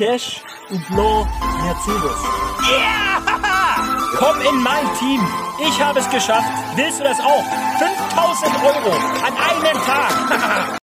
Cash 0.00 0.40
und 0.70 0.80
Blanc 0.86 1.28
Mercedes. 1.62 2.24
Yeah! 2.66 3.20
Komm 4.16 4.40
in 4.40 4.62
mein 4.62 4.86
Team. 4.98 5.20
Ich 5.60 5.78
habe 5.78 5.98
es 5.98 6.08
geschafft. 6.08 6.48
Willst 6.74 7.00
du 7.00 7.04
das 7.04 7.20
auch? 7.20 7.44
5000 7.78 8.50
Euro 8.64 8.92
an 9.26 9.34
einem 9.36 9.76
Tag. 9.84 10.78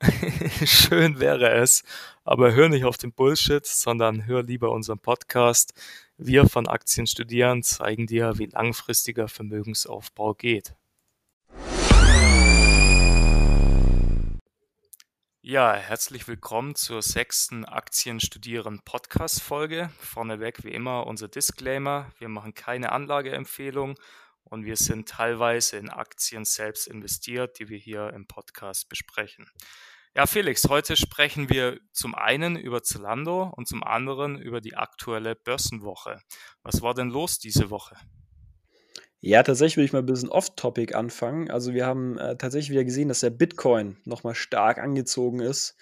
Schön 0.68 1.18
wäre 1.18 1.50
es, 1.50 1.82
aber 2.22 2.54
hör 2.54 2.68
nicht 2.68 2.84
auf 2.84 2.96
den 2.96 3.12
Bullshit, 3.12 3.66
sondern 3.66 4.24
hör 4.26 4.44
lieber 4.44 4.70
unseren 4.70 5.00
Podcast. 5.00 5.74
Wir 6.16 6.48
von 6.48 6.68
Aktien 6.68 7.08
studieren 7.08 7.64
zeigen 7.64 8.06
dir, 8.06 8.38
wie 8.38 8.46
langfristiger 8.46 9.26
Vermögensaufbau 9.26 10.32
geht. 10.32 10.76
Ja, 15.46 15.74
herzlich 15.74 16.26
willkommen 16.26 16.74
zur 16.74 17.02
sechsten 17.02 17.66
Aktienstudieren 17.66 18.80
Podcast 18.82 19.42
Folge. 19.42 19.90
Vorneweg 19.98 20.64
wie 20.64 20.72
immer 20.72 21.06
unser 21.06 21.28
Disclaimer. 21.28 22.10
Wir 22.18 22.30
machen 22.30 22.54
keine 22.54 22.92
Anlageempfehlung 22.92 23.96
und 24.44 24.64
wir 24.64 24.76
sind 24.76 25.06
teilweise 25.06 25.76
in 25.76 25.90
Aktien 25.90 26.46
selbst 26.46 26.86
investiert, 26.86 27.58
die 27.58 27.68
wir 27.68 27.76
hier 27.76 28.08
im 28.14 28.26
Podcast 28.26 28.88
besprechen. 28.88 29.46
Ja, 30.14 30.24
Felix, 30.24 30.66
heute 30.70 30.96
sprechen 30.96 31.50
wir 31.50 31.78
zum 31.92 32.14
einen 32.14 32.56
über 32.56 32.82
Zalando 32.82 33.52
und 33.54 33.68
zum 33.68 33.84
anderen 33.84 34.40
über 34.40 34.62
die 34.62 34.76
aktuelle 34.76 35.36
Börsenwoche. 35.36 36.22
Was 36.62 36.80
war 36.80 36.94
denn 36.94 37.10
los 37.10 37.38
diese 37.38 37.68
Woche? 37.68 37.96
Ja, 39.26 39.42
tatsächlich 39.42 39.78
will 39.78 39.86
ich 39.86 39.94
mal 39.94 40.00
ein 40.00 40.06
bisschen 40.06 40.28
off-topic 40.28 40.94
anfangen. 40.94 41.50
Also 41.50 41.72
wir 41.72 41.86
haben 41.86 42.18
äh, 42.18 42.36
tatsächlich 42.36 42.68
wieder 42.68 42.84
gesehen, 42.84 43.08
dass 43.08 43.20
der 43.20 43.30
Bitcoin 43.30 43.96
nochmal 44.04 44.34
stark 44.34 44.76
angezogen 44.76 45.40
ist. 45.40 45.76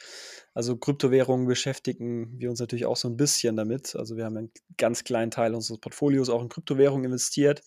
Also 0.55 0.77
Kryptowährungen 0.77 1.49
beschäftigen 1.49 2.39
wir 2.39 2.51
uns 2.51 2.61
natürlich 2.61 2.87
auch 2.87 2.97
so 2.97 3.09
ein 3.09 3.17
bisschen 3.17 3.57
damit. 3.57 3.97
Also 3.97 4.17
wir 4.17 4.27
haben 4.27 4.37
einen 4.37 4.53
ganz 4.79 5.03
kleinen 5.03 5.33
Teil 5.33 5.57
unseres 5.57 5.81
Portfolios 5.81 6.29
auch 6.29 6.41
in 6.41 6.51
Kryptowährungen 6.51 7.07
investiert. 7.07 7.65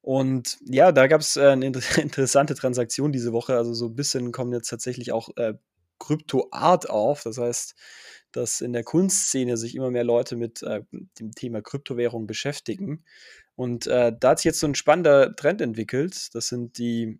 Und 0.00 0.56
ja, 0.64 0.92
da 0.92 1.08
gab 1.08 1.20
es 1.20 1.36
äh, 1.36 1.48
eine 1.48 1.66
interessante 1.98 2.54
Transaktion 2.54 3.12
diese 3.12 3.34
Woche. 3.34 3.54
Also 3.58 3.74
so 3.74 3.88
ein 3.88 3.96
bisschen 3.96 4.32
kommen 4.32 4.54
jetzt 4.54 4.70
tatsächlich 4.70 5.12
auch 5.12 5.28
äh, 5.36 5.52
Krypto-Art 5.98 6.88
auf. 6.88 7.22
Das 7.22 7.36
heißt, 7.36 7.74
dass 8.32 8.62
in 8.62 8.72
der 8.72 8.82
Kunstszene 8.82 9.58
sich 9.58 9.74
immer 9.74 9.90
mehr 9.90 10.04
Leute 10.04 10.36
mit 10.36 10.62
äh, 10.62 10.84
dem 11.20 11.32
Thema 11.32 11.60
Kryptowährung 11.60 12.26
beschäftigen. 12.26 13.04
Und 13.56 13.86
äh, 13.86 14.12
da 14.18 14.30
hat 14.30 14.38
sich 14.38 14.44
jetzt 14.44 14.60
so 14.60 14.66
ein 14.66 14.74
spannender 14.74 15.34
Trend 15.34 15.60
entwickelt. 15.60 16.34
Das 16.34 16.48
sind 16.48 16.78
die 16.78 17.18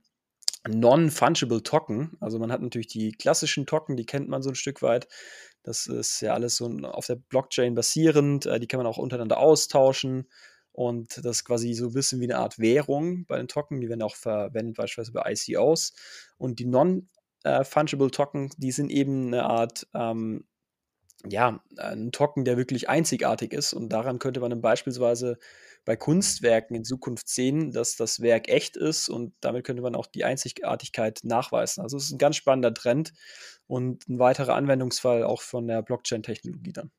Non-Fungible 0.69 1.62
Token. 1.62 2.17
Also 2.20 2.39
man 2.39 2.53
hat 2.53 2.61
natürlich 2.61 2.89
die 2.89 3.12
klassischen 3.12 3.67
Token, 3.67 3.97
die 3.97 4.06
kennt 4.06 4.28
man 4.28 4.43
so 4.43 4.51
ein 4.51 4.55
Stück 4.55 4.83
weit. 4.83 5.09
Das 5.62 5.87
ist 5.87 6.20
ja 6.20 6.34
alles 6.34 6.56
so 6.56 6.67
auf 6.83 7.06
der 7.06 7.17
Blockchain 7.17 7.75
basierend. 7.75 8.47
Äh, 8.47 8.61
die 8.61 8.67
kann 8.67 8.78
man 8.78 8.87
auch 8.87 8.98
untereinander 8.98 9.39
austauschen. 9.39 10.28
Und 10.73 11.17
das 11.25 11.39
ist 11.39 11.45
quasi 11.45 11.73
so 11.73 11.87
ein 11.87 11.93
bisschen 11.95 12.20
wie 12.20 12.25
eine 12.25 12.39
Art 12.39 12.59
Währung 12.59 13.25
bei 13.25 13.39
den 13.39 13.48
Token. 13.48 13.81
Die 13.81 13.89
werden 13.89 14.03
auch 14.03 14.15
verwendet, 14.15 14.77
beispielsweise 14.77 15.12
bei 15.12 15.33
ICOs. 15.33 15.95
Und 16.37 16.59
die 16.59 16.67
Non-Fungible 16.67 18.11
Token, 18.11 18.50
die 18.59 18.73
sind 18.73 18.91
eben 18.91 19.28
eine 19.28 19.45
Art 19.45 19.87
ähm, 19.95 20.45
ja, 21.25 21.62
ein 21.77 22.12
Token, 22.12 22.45
der 22.45 22.56
wirklich 22.56 22.89
einzigartig 22.89 23.53
ist. 23.53 23.72
Und 23.72 23.89
daran 23.91 24.19
könnte 24.19 24.41
man 24.41 24.50
dann 24.50 24.61
beispielsweise 24.61 25.39
bei 25.84 25.97
Kunstwerken 25.97 26.77
in 26.77 26.84
Zukunft 26.84 27.28
sehen, 27.28 27.70
dass 27.70 27.97
das 27.97 28.20
Werk 28.20 28.48
echt 28.48 28.77
ist 28.77 29.09
und 29.09 29.34
damit 29.41 29.64
könnte 29.64 29.83
man 29.83 29.94
auch 29.94 30.06
die 30.06 30.25
Einzigartigkeit 30.25 31.20
nachweisen. 31.22 31.81
Also 31.81 31.97
es 31.97 32.06
ist 32.06 32.12
ein 32.12 32.19
ganz 32.19 32.37
spannender 32.37 32.75
Trend 32.75 33.12
und 33.67 34.09
ein 34.09 34.19
weiterer 34.19 34.55
Anwendungsfall 34.56 35.22
auch 35.22 35.42
von 35.42 35.69
der 35.69 35.83
Blockchain-Technologie 35.83 36.72
dann. 36.72 36.91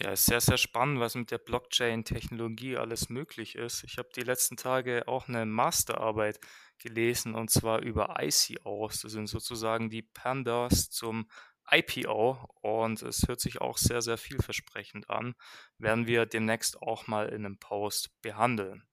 Ja, 0.00 0.12
ist 0.12 0.26
sehr, 0.26 0.40
sehr 0.40 0.58
spannend, 0.58 1.00
was 1.00 1.14
mit 1.14 1.30
der 1.30 1.38
Blockchain-Technologie 1.38 2.76
alles 2.76 3.08
möglich 3.08 3.54
ist. 3.54 3.84
Ich 3.84 3.96
habe 3.98 4.08
die 4.14 4.22
letzten 4.22 4.56
Tage 4.56 5.08
auch 5.08 5.28
eine 5.28 5.46
Masterarbeit 5.46 6.38
gelesen 6.78 7.34
und 7.34 7.50
zwar 7.50 7.80
über 7.80 8.16
ICOs. 8.20 9.02
Das 9.02 9.12
sind 9.12 9.26
sozusagen 9.26 9.88
die 9.88 10.02
Pandas 10.02 10.90
zum 10.90 11.28
IPO 11.70 12.48
und 12.62 13.02
es 13.02 13.26
hört 13.26 13.40
sich 13.40 13.60
auch 13.60 13.78
sehr, 13.78 14.02
sehr 14.02 14.18
vielversprechend 14.18 15.10
an. 15.10 15.34
Werden 15.78 16.06
wir 16.06 16.26
demnächst 16.26 16.80
auch 16.82 17.06
mal 17.06 17.28
in 17.28 17.44
einem 17.44 17.58
Post 17.58 18.10
behandeln. 18.22 18.84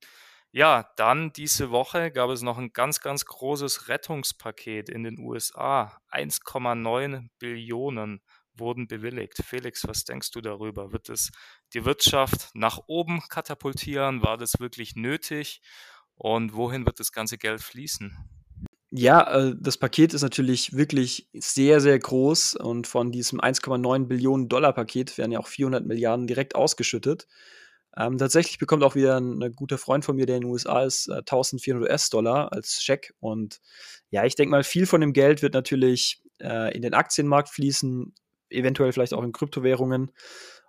Ja, 0.52 0.88
dann 0.96 1.32
diese 1.32 1.70
Woche 1.70 2.12
gab 2.12 2.30
es 2.30 2.42
noch 2.42 2.58
ein 2.58 2.72
ganz, 2.72 3.00
ganz 3.00 3.24
großes 3.24 3.88
Rettungspaket 3.88 4.88
in 4.88 5.02
den 5.02 5.18
USA. 5.18 5.98
1,9 6.12 7.28
Billionen 7.40 8.22
wurden 8.56 8.86
bewilligt. 8.86 9.42
Felix, 9.44 9.86
was 9.88 10.04
denkst 10.04 10.30
du 10.30 10.40
darüber? 10.40 10.92
Wird 10.92 11.08
es 11.08 11.32
die 11.72 11.84
Wirtschaft 11.84 12.50
nach 12.54 12.78
oben 12.86 13.20
katapultieren? 13.28 14.22
War 14.22 14.36
das 14.36 14.60
wirklich 14.60 14.94
nötig? 14.94 15.60
Und 16.14 16.54
wohin 16.54 16.86
wird 16.86 17.00
das 17.00 17.10
ganze 17.10 17.36
Geld 17.36 17.60
fließen? 17.60 18.43
Ja, 18.96 19.48
äh, 19.48 19.56
das 19.58 19.76
Paket 19.76 20.14
ist 20.14 20.22
natürlich 20.22 20.74
wirklich 20.76 21.28
sehr, 21.32 21.80
sehr 21.80 21.98
groß 21.98 22.54
und 22.54 22.86
von 22.86 23.10
diesem 23.10 23.40
1,9 23.40 24.06
Billionen 24.06 24.48
Dollar 24.48 24.72
Paket 24.72 25.18
werden 25.18 25.32
ja 25.32 25.40
auch 25.40 25.48
400 25.48 25.84
Milliarden 25.84 26.28
direkt 26.28 26.54
ausgeschüttet. 26.54 27.26
Ähm, 27.96 28.18
tatsächlich 28.18 28.58
bekommt 28.58 28.84
auch 28.84 28.94
wieder 28.94 29.16
ein, 29.16 29.42
ein, 29.42 29.52
guter 29.52 29.78
Freund 29.78 30.04
von 30.04 30.14
mir, 30.14 30.26
der 30.26 30.36
in 30.36 30.42
den 30.42 30.50
USA 30.50 30.84
ist, 30.84 31.08
äh, 31.08 31.22
1400 31.24 31.90
US-Dollar 31.90 32.52
als 32.52 32.82
Scheck. 32.84 33.14
Und 33.18 33.60
ja, 34.10 34.24
ich 34.24 34.36
denke 34.36 34.52
mal, 34.52 34.62
viel 34.62 34.86
von 34.86 35.00
dem 35.00 35.12
Geld 35.12 35.42
wird 35.42 35.54
natürlich 35.54 36.22
äh, 36.40 36.72
in 36.76 36.82
den 36.82 36.94
Aktienmarkt 36.94 37.48
fließen, 37.48 38.14
eventuell 38.50 38.92
vielleicht 38.92 39.14
auch 39.14 39.24
in 39.24 39.32
Kryptowährungen. 39.32 40.12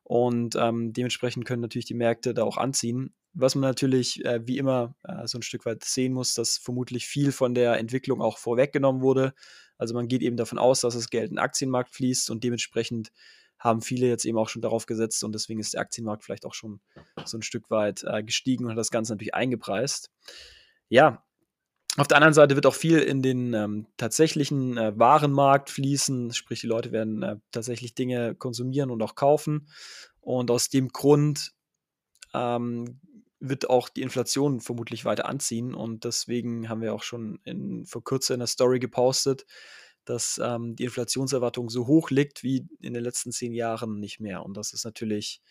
Und 0.04 0.56
ähm, 0.56 0.94
dementsprechend 0.94 1.46
können 1.46 1.62
natürlich 1.62 1.86
die 1.86 1.94
Märkte 1.94 2.34
da 2.34 2.44
auch 2.44 2.58
anziehen. 2.58 3.14
Was 3.38 3.56
man 3.56 3.70
natürlich 3.70 4.24
äh, 4.26 4.40
wie 4.48 4.58
immer 4.58 4.96
äh, 5.04 5.28
so 5.28 5.38
ein 5.38 5.42
Stück 5.42 5.66
weit 5.66 5.84
sehen 5.84 6.14
muss, 6.14 6.34
dass 6.34 6.58
vermutlich 6.58 7.06
viel 7.06 7.32
von 7.32 7.54
der 7.54 7.78
Entwicklung 7.78 8.22
auch 8.22 8.38
vorweggenommen 8.38 9.02
wurde. 9.02 9.34
Also 9.78 9.94
man 9.94 10.08
geht 10.08 10.22
eben 10.22 10.38
davon 10.38 10.58
aus, 10.58 10.82
dass 10.82 10.94
das 10.94 11.10
Geld 11.10 11.30
in 11.30 11.36
den 11.36 11.40
Aktienmarkt 11.40 11.94
fließt 11.94 12.30
und 12.30 12.44
dementsprechend 12.44 13.12
haben 13.60 13.82
viele 13.82 14.08
jetzt 14.08 14.26
eben 14.26 14.38
auch 14.38 14.50
schon 14.50 14.62
darauf 14.62 14.86
gesetzt 14.86 15.24
und 15.24 15.34
deswegen 15.34 15.60
ist 15.60 15.74
der 15.74 15.82
Aktienmarkt 15.82 16.24
vielleicht 16.24 16.46
auch 16.46 16.54
schon 16.54 16.80
so 17.26 17.38
ein 17.38 17.42
Stück 17.42 17.70
weit 17.70 18.04
äh, 18.06 18.24
gestiegen 18.24 18.66
und 18.66 18.72
hat 18.72 18.78
das 18.78 18.92
Ganze 18.92 19.14
natürlich 19.14 19.34
eingepreist. 19.34 20.12
Ja, 20.88 21.24
auf 21.98 22.08
der 22.08 22.18
anderen 22.18 22.34
Seite 22.34 22.56
wird 22.56 22.66
auch 22.66 22.76
viel 22.76 23.00
in 23.00 23.22
den 23.22 23.54
ähm, 23.54 23.88
tatsächlichen 23.96 24.78
äh, 24.78 24.98
Warenmarkt 25.00 25.70
fließen, 25.70 26.34
sprich 26.34 26.60
die 26.60 26.68
Leute 26.68 26.92
werden 26.92 27.24
äh, 27.24 27.38
tatsächlich 27.52 27.96
Dinge 27.96 28.36
konsumieren 28.36 28.92
und 28.92 29.02
auch 29.02 29.16
kaufen. 29.16 29.68
Und 30.20 30.52
aus 30.52 30.70
dem 30.70 30.90
Grund 30.90 31.54
ähm, 32.34 33.00
wird 33.40 33.70
auch 33.70 33.90
die 33.90 34.02
Inflation 34.02 34.62
vermutlich 34.62 35.06
weiter 35.06 35.26
anziehen. 35.28 35.74
Und 35.74 36.04
deswegen 36.04 36.70
haben 36.70 36.82
wir 36.82 36.94
auch 36.94 37.04
schon 37.04 37.40
in, 37.44 37.86
vor 37.86 38.04
kurzem 38.04 38.36
in 38.36 38.40
der 38.40 38.48
Story 38.48 38.80
gepostet, 38.80 39.46
dass 40.06 40.40
ähm, 40.44 40.76
die 40.76 40.84
Inflationserwartung 40.84 41.70
so 41.70 41.88
hoch 41.88 42.10
liegt 42.12 42.44
wie 42.44 42.68
in 42.80 42.94
den 42.94 43.04
letzten 43.04 43.32
zehn 43.32 43.54
Jahren 43.54 44.00
nicht 44.00 44.20
mehr. 44.20 44.44
Und 44.44 44.56
das 44.56 44.74
ist 44.74 44.86
natürlich 44.86 45.42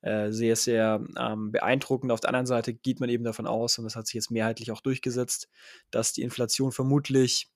äh, 0.00 0.30
sehr, 0.30 0.56
sehr 0.56 1.04
ähm, 1.18 1.52
beeindruckend. 1.52 2.12
Auf 2.12 2.20
der 2.20 2.30
anderen 2.30 2.46
Seite 2.46 2.72
geht 2.74 3.00
man 3.00 3.08
eben 3.08 3.24
davon 3.24 3.46
aus, 3.46 3.78
und 3.78 3.84
das 3.84 3.96
hat 3.96 4.06
sich 4.06 4.14
jetzt 4.14 4.30
mehrheitlich 4.30 4.70
auch 4.70 4.80
durchgesetzt, 4.80 5.48
dass 5.90 6.12
die 6.12 6.22
Inflation 6.22 6.72
vermutlich 6.72 7.50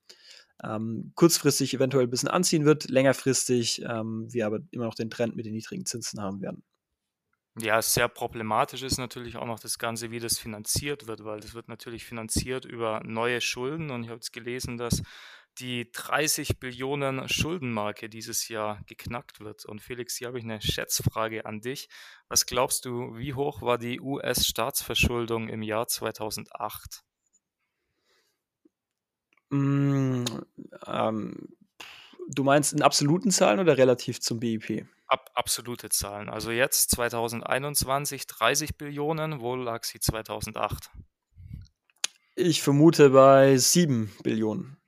ähm, 0.63 1.13
kurzfristig 1.15 1.75
eventuell 1.75 2.07
ein 2.07 2.11
bisschen 2.11 2.29
anziehen 2.29 2.65
wird, 2.65 2.89
längerfristig 2.89 3.83
ähm, 3.83 4.27
wir 4.31 4.47
aber 4.47 4.61
immer 4.71 4.85
noch 4.85 4.95
den 4.95 5.11
Trend 5.11 5.37
mit 5.37 5.47
den 5.47 5.55
niedrigen 5.55 5.87
Zinsen 5.87 6.21
haben 6.21 6.41
werden. 6.41 6.63
Ja, 7.59 7.83
sehr 7.83 8.09
problematisch 8.09 8.83
ist 8.83 8.97
natürlich 8.97 9.37
auch 9.37 9.45
noch 9.45 9.61
das 9.61 9.79
Ganze, 9.79 10.11
wie 10.11 10.21
das 10.21 10.39
finanziert 10.39 11.07
wird, 11.07 11.25
weil 11.25 11.41
das 11.41 11.53
wird 11.53 11.69
natürlich 11.69 12.05
finanziert 12.07 12.65
über 12.65 13.03
neue 13.05 13.43
Schulden 13.43 13.91
und 13.91 14.05
ich 14.05 14.09
habe 14.09 14.17
jetzt 14.17 14.33
gelesen, 14.33 14.79
dass 14.79 15.03
die 15.59 15.91
30 15.93 16.59
Billionen 16.61 17.29
Schuldenmarke 17.29 18.09
dieses 18.09 18.49
Jahr 18.49 18.81
geknackt 18.87 19.41
wird. 19.41 19.67
Und 19.67 19.83
Felix, 19.83 20.17
hier 20.17 20.29
habe 20.29 20.39
ich 20.39 20.45
eine 20.45 20.63
Schätzfrage 20.63 21.45
an 21.45 21.61
dich. 21.61 21.89
Was 22.29 22.47
glaubst 22.47 22.87
du, 22.87 23.17
wie 23.19 23.35
hoch 23.35 23.61
war 23.61 23.77
die 23.77 24.01
US-Staatsverschuldung 24.01 25.49
im 25.49 25.61
Jahr 25.63 25.89
2008? 25.89 27.03
Mm, 29.51 30.25
ähm, 30.87 31.49
du 32.29 32.45
meinst 32.45 32.73
in 32.73 32.81
absoluten 32.81 33.31
Zahlen 33.31 33.61
oder 33.61 33.77
relativ 33.77 34.21
zum 34.21 34.41
BIP? 34.41 34.87
Ab, 35.13 35.31
absolute 35.35 35.91
Zahlen. 35.91 36.29
Also 36.29 36.51
jetzt 36.51 36.91
2021 36.91 38.27
30 38.27 38.77
Billionen, 38.77 39.41
wo 39.41 39.55
lag 39.55 39.85
sie 39.85 40.01
2008? 40.01 40.91
Ich 42.35 42.63
vermute 42.63 43.11
bei 43.11 43.57
7 43.57 44.11
Billionen. 44.23 44.79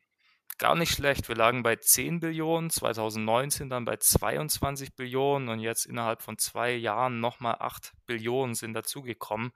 Gar 0.56 0.76
nicht 0.76 0.92
schlecht. 0.92 1.28
Wir 1.28 1.34
lagen 1.34 1.62
bei 1.62 1.76
10 1.76 2.20
Billionen, 2.20 2.70
2019 2.70 3.68
dann 3.68 3.84
bei 3.84 3.96
22 3.96 4.94
Billionen 4.94 5.48
und 5.48 5.58
jetzt 5.58 5.84
innerhalb 5.84 6.22
von 6.22 6.38
zwei 6.38 6.72
Jahren 6.72 7.20
nochmal 7.20 7.56
8 7.58 7.92
Billionen 8.06 8.54
sind 8.54 8.72
dazugekommen. 8.72 9.50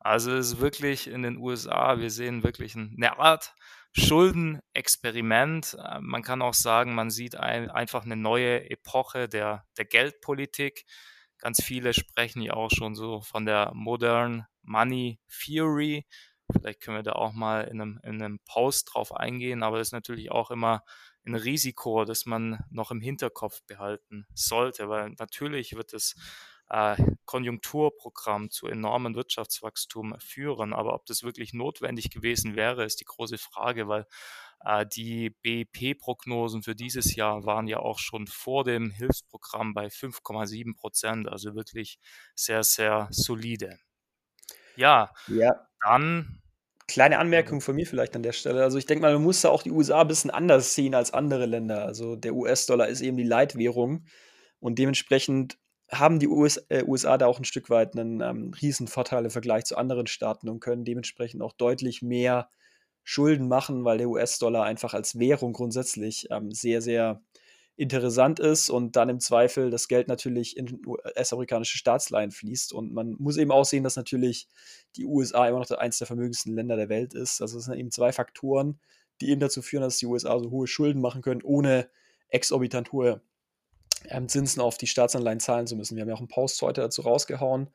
Also 0.00 0.32
es 0.32 0.52
ist 0.52 0.60
wirklich 0.60 1.06
in 1.06 1.22
den 1.22 1.38
USA, 1.38 1.98
wir 1.98 2.10
sehen 2.10 2.42
wirklich 2.42 2.74
eine 2.76 3.18
Art 3.18 3.54
Schuldenexperiment. 3.92 5.76
Äh, 5.78 6.00
man 6.00 6.22
kann 6.22 6.42
auch 6.42 6.54
sagen, 6.54 6.94
man 6.94 7.10
sieht 7.10 7.36
ein, 7.36 7.70
einfach 7.70 8.04
eine 8.04 8.16
neue 8.16 8.70
Epoche 8.70 9.28
der, 9.28 9.66
der 9.76 9.84
Geldpolitik. 9.84 10.84
ganz 11.38 11.62
viele 11.62 11.94
sprechen 11.94 12.42
ja 12.42 12.52
auch 12.54 12.70
schon 12.70 12.94
so 12.94 13.20
von 13.22 13.46
der 13.46 13.72
Modern 13.74 14.46
Money 14.62 15.20
Theory. 15.28 16.06
Vielleicht 16.52 16.80
können 16.80 16.98
wir 16.98 17.02
da 17.02 17.12
auch 17.12 17.32
mal 17.32 17.62
in 17.62 17.80
einem, 17.80 18.00
in 18.02 18.22
einem 18.22 18.40
Post 18.44 18.90
drauf 18.92 19.14
eingehen, 19.14 19.62
aber 19.62 19.78
das 19.78 19.88
ist 19.88 19.92
natürlich 19.92 20.30
auch 20.30 20.50
immer 20.50 20.84
ein 21.26 21.34
Risiko, 21.34 22.04
das 22.04 22.26
man 22.26 22.64
noch 22.70 22.90
im 22.90 23.00
Hinterkopf 23.00 23.62
behalten 23.66 24.26
sollte, 24.34 24.88
weil 24.88 25.14
natürlich 25.18 25.74
wird 25.76 25.92
äh, 25.92 26.16
Konjunkturprogramm 27.24 28.50
zu 28.50 28.68
enormem 28.68 29.14
Wirtschaftswachstum 29.14 30.14
führen. 30.20 30.72
Aber 30.72 30.94
ob 30.94 31.06
das 31.06 31.22
wirklich 31.22 31.52
notwendig 31.52 32.10
gewesen 32.10 32.56
wäre, 32.56 32.84
ist 32.84 33.00
die 33.00 33.04
große 33.04 33.38
Frage, 33.38 33.88
weil 33.88 34.06
äh, 34.64 34.86
die 34.86 35.30
BIP-Prognosen 35.30 36.62
für 36.62 36.74
dieses 36.74 37.14
Jahr 37.16 37.44
waren 37.44 37.66
ja 37.66 37.78
auch 37.78 37.98
schon 37.98 38.26
vor 38.26 38.64
dem 38.64 38.90
Hilfsprogramm 38.90 39.74
bei 39.74 39.86
5,7 39.86 40.76
Prozent, 40.76 41.28
also 41.28 41.54
wirklich 41.54 41.98
sehr, 42.34 42.62
sehr 42.62 43.08
solide. 43.10 43.78
Ja, 44.76 45.10
ja. 45.26 45.66
dann 45.84 46.40
Kleine 46.90 47.20
Anmerkung 47.20 47.60
von 47.60 47.76
mir 47.76 47.86
vielleicht 47.86 48.16
an 48.16 48.24
der 48.24 48.32
Stelle. 48.32 48.64
Also 48.64 48.76
ich 48.76 48.84
denke 48.84 49.02
mal, 49.02 49.12
man 49.12 49.22
muss 49.22 49.42
da 49.42 49.48
auch 49.48 49.62
die 49.62 49.70
USA 49.70 50.00
ein 50.00 50.08
bisschen 50.08 50.32
anders 50.32 50.74
sehen 50.74 50.96
als 50.96 51.12
andere 51.12 51.46
Länder. 51.46 51.84
Also 51.84 52.16
der 52.16 52.34
US-Dollar 52.34 52.88
ist 52.88 53.00
eben 53.00 53.16
die 53.16 53.22
Leitwährung 53.22 54.06
und 54.58 54.76
dementsprechend 54.80 55.56
haben 55.90 56.18
die 56.18 56.28
US, 56.28 56.58
äh, 56.68 56.84
USA 56.86 57.18
da 57.18 57.26
auch 57.26 57.38
ein 57.38 57.44
Stück 57.44 57.70
weit 57.70 57.96
einen 57.96 58.20
ähm, 58.20 58.52
Riesenvorteil 58.60 59.24
im 59.24 59.30
Vergleich 59.30 59.64
zu 59.64 59.76
anderen 59.76 60.06
Staaten 60.06 60.48
und 60.48 60.60
können 60.60 60.84
dementsprechend 60.84 61.42
auch 61.42 61.52
deutlich 61.52 62.02
mehr 62.02 62.50
Schulden 63.02 63.48
machen, 63.48 63.84
weil 63.84 63.98
der 63.98 64.08
US-Dollar 64.08 64.64
einfach 64.64 64.94
als 64.94 65.18
Währung 65.18 65.52
grundsätzlich 65.52 66.28
ähm, 66.30 66.52
sehr, 66.52 66.80
sehr 66.80 67.22
interessant 67.76 68.38
ist 68.40 68.68
und 68.68 68.94
dann 68.94 69.08
im 69.08 69.20
Zweifel 69.20 69.70
das 69.70 69.88
Geld 69.88 70.06
natürlich 70.06 70.56
in 70.56 70.84
US-amerikanische 70.86 71.78
Staatsleihen 71.78 72.30
fließt. 72.30 72.74
Und 72.74 72.92
man 72.92 73.16
muss 73.18 73.38
eben 73.38 73.50
auch 73.50 73.64
sehen, 73.64 73.84
dass 73.84 73.96
natürlich 73.96 74.48
die 74.96 75.06
USA 75.06 75.48
immer 75.48 75.60
noch 75.60 75.70
eines 75.70 75.96
der 75.98 76.06
vermögendsten 76.06 76.54
Länder 76.54 76.76
der 76.76 76.90
Welt 76.90 77.14
ist. 77.14 77.40
Also 77.40 77.58
es 77.58 77.64
sind 77.64 77.78
eben 77.78 77.90
zwei 77.90 78.12
Faktoren, 78.12 78.78
die 79.20 79.30
eben 79.30 79.40
dazu 79.40 79.62
führen, 79.62 79.82
dass 79.82 79.96
die 79.96 80.06
USA 80.06 80.38
so 80.38 80.50
hohe 80.50 80.66
Schulden 80.66 81.00
machen 81.00 81.22
können, 81.22 81.42
ohne 81.42 81.88
exorbitant 82.28 82.92
hohe 82.92 83.22
ähm, 84.08 84.28
Zinsen 84.28 84.60
auf 84.60 84.78
die 84.78 84.86
Staatsanleihen 84.86 85.40
zahlen 85.40 85.66
zu 85.66 85.76
müssen. 85.76 85.96
Wir 85.96 86.02
haben 86.02 86.08
ja 86.08 86.14
auch 86.14 86.20
einen 86.20 86.28
Post 86.28 86.60
heute 86.62 86.80
dazu 86.80 87.02
rausgehauen. 87.02 87.68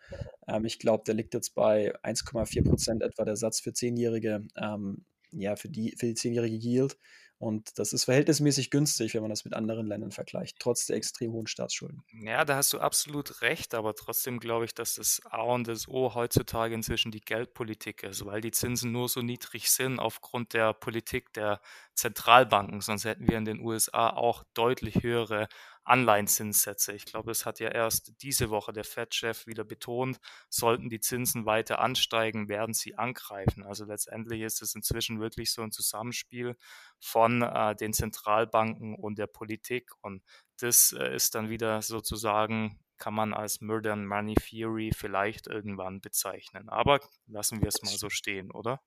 Ähm, 0.47 0.65
ich 0.65 0.79
glaube, 0.79 1.03
der 1.05 1.15
liegt 1.15 1.33
jetzt 1.33 1.55
bei 1.55 1.95
1,4 2.03 2.67
Prozent 2.67 3.03
etwa 3.03 3.25
der 3.25 3.35
Satz 3.35 3.59
für 3.59 3.73
Zehnjährige, 3.73 4.47
ähm, 4.57 5.05
ja, 5.31 5.55
für 5.55 5.69
die, 5.69 5.95
für 5.97 6.07
die 6.07 6.15
zehnjährige 6.15 6.55
Yield. 6.55 6.97
Und 7.37 7.77
das 7.79 7.91
ist 7.91 8.05
verhältnismäßig 8.05 8.71
günstig, 8.71 9.13
wenn 9.13 9.21
man 9.21 9.29
das 9.29 9.43
mit 9.43 9.53
anderen 9.53 9.87
Ländern 9.87 10.11
vergleicht, 10.11 10.57
trotz 10.57 10.85
der 10.85 10.95
extrem 10.95 11.33
hohen 11.33 11.47
Staatsschulden. 11.47 12.01
Ja, 12.21 12.45
da 12.45 12.55
hast 12.55 12.71
du 12.71 12.79
absolut 12.79 13.41
recht, 13.41 13.75
aber 13.75 13.93
trotzdem 13.93 14.39
glaube 14.39 14.63
ich, 14.63 14.73
dass 14.73 14.95
das 14.95 15.21
A 15.25 15.41
und 15.41 15.67
das 15.67 15.87
O 15.89 16.15
heutzutage 16.15 16.73
inzwischen 16.73 17.11
die 17.11 17.19
Geldpolitik 17.19 18.03
ist, 18.03 18.25
weil 18.25 18.39
die 18.39 18.51
Zinsen 18.51 18.93
nur 18.93 19.09
so 19.09 19.21
niedrig 19.21 19.69
sind 19.69 19.99
aufgrund 19.99 20.53
der 20.53 20.73
Politik 20.73 21.33
der 21.33 21.59
Zentralbanken. 21.93 22.79
Sonst 22.79 23.03
hätten 23.03 23.27
wir 23.27 23.37
in 23.37 23.45
den 23.45 23.59
USA 23.59 24.11
auch 24.11 24.43
deutlich 24.53 25.03
höhere 25.03 25.49
Anleihenzinssätze. 25.85 26.93
Ich 26.93 27.05
glaube, 27.05 27.31
es 27.31 27.45
hat 27.45 27.59
ja 27.59 27.69
erst 27.69 28.21
diese 28.21 28.49
Woche 28.49 28.73
der 28.73 28.83
Fed-Chef 28.83 29.47
wieder 29.47 29.63
betont, 29.63 30.19
sollten 30.49 30.89
die 30.89 30.99
Zinsen 30.99 31.45
weiter 31.45 31.79
ansteigen, 31.79 32.49
werden 32.49 32.73
sie 32.73 32.97
angreifen. 32.97 33.63
Also 33.63 33.85
letztendlich 33.85 34.41
ist 34.41 34.61
es 34.61 34.75
inzwischen 34.75 35.19
wirklich 35.19 35.51
so 35.51 35.61
ein 35.61 35.71
Zusammenspiel 35.71 36.55
von 36.99 37.41
äh, 37.41 37.75
den 37.75 37.93
Zentralbanken 37.93 38.95
und 38.95 39.17
der 39.17 39.27
Politik. 39.27 39.91
Und 40.01 40.23
das 40.59 40.91
äh, 40.91 41.15
ist 41.15 41.35
dann 41.35 41.49
wieder 41.49 41.81
sozusagen 41.81 42.79
kann 42.97 43.13
man 43.13 43.33
als 43.33 43.61
Modern 43.61 44.05
Money 44.05 44.35
Theory 44.35 44.91
vielleicht 44.95 45.47
irgendwann 45.47 46.01
bezeichnen. 46.01 46.69
Aber 46.69 46.99
lassen 47.27 47.61
wir 47.61 47.67
es 47.67 47.81
mal 47.83 47.95
so 47.95 48.09
stehen, 48.09 48.51
oder? 48.51 48.81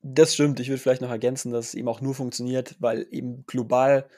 Das 0.00 0.34
stimmt. 0.34 0.60
Ich 0.60 0.68
würde 0.68 0.80
vielleicht 0.80 1.02
noch 1.02 1.10
ergänzen, 1.10 1.52
dass 1.52 1.68
es 1.68 1.74
eben 1.74 1.88
auch 1.88 2.00
nur 2.00 2.14
funktioniert, 2.14 2.76
weil 2.78 3.06
eben 3.10 3.44
global 3.46 4.08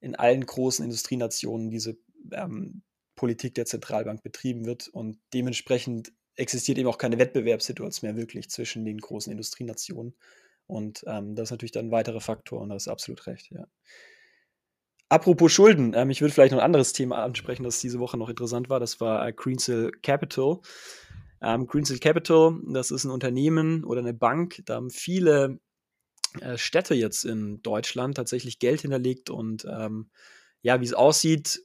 in 0.00 0.14
allen 0.14 0.44
großen 0.44 0.84
Industrienationen 0.84 1.70
diese 1.70 1.98
ähm, 2.32 2.82
Politik 3.16 3.54
der 3.54 3.66
Zentralbank 3.66 4.22
betrieben 4.22 4.64
wird 4.64 4.88
und 4.88 5.18
dementsprechend 5.34 6.12
existiert 6.36 6.78
eben 6.78 6.88
auch 6.88 6.98
keine 6.98 7.18
Wettbewerbssituation 7.18 8.10
mehr 8.10 8.16
wirklich 8.16 8.48
zwischen 8.48 8.84
den 8.84 8.98
großen 8.98 9.30
Industrienationen. 9.30 10.14
Und 10.66 11.04
ähm, 11.06 11.34
das 11.34 11.48
ist 11.48 11.50
natürlich 11.50 11.72
dann 11.72 11.86
ein 11.86 11.90
weiterer 11.90 12.20
Faktor 12.20 12.60
und 12.60 12.70
das 12.70 12.84
ist 12.84 12.88
absolut 12.88 13.26
recht, 13.26 13.50
ja. 13.50 13.66
Apropos 15.10 15.50
Schulden, 15.50 15.92
ähm, 15.96 16.10
ich 16.10 16.20
würde 16.20 16.32
vielleicht 16.32 16.52
noch 16.52 16.60
ein 16.60 16.64
anderes 16.64 16.92
Thema 16.92 17.24
ansprechen, 17.24 17.64
das 17.64 17.80
diese 17.80 17.98
Woche 17.98 18.16
noch 18.16 18.28
interessant 18.28 18.70
war. 18.70 18.78
Das 18.78 19.00
war 19.00 19.26
äh, 19.26 19.32
Greensill 19.32 19.90
Capital. 20.02 20.60
Ähm, 21.42 21.66
Greensill 21.66 21.98
Capital, 21.98 22.60
das 22.68 22.92
ist 22.92 23.04
ein 23.04 23.10
Unternehmen 23.10 23.82
oder 23.82 24.00
eine 24.00 24.14
Bank, 24.14 24.62
da 24.66 24.76
haben 24.76 24.90
viele 24.90 25.58
Städte 26.56 26.94
jetzt 26.94 27.24
in 27.24 27.62
Deutschland 27.62 28.16
tatsächlich 28.16 28.58
Geld 28.58 28.82
hinterlegt 28.82 29.30
und 29.30 29.66
ähm, 29.68 30.10
ja, 30.62 30.80
wie 30.80 30.84
es 30.84 30.94
aussieht, 30.94 31.60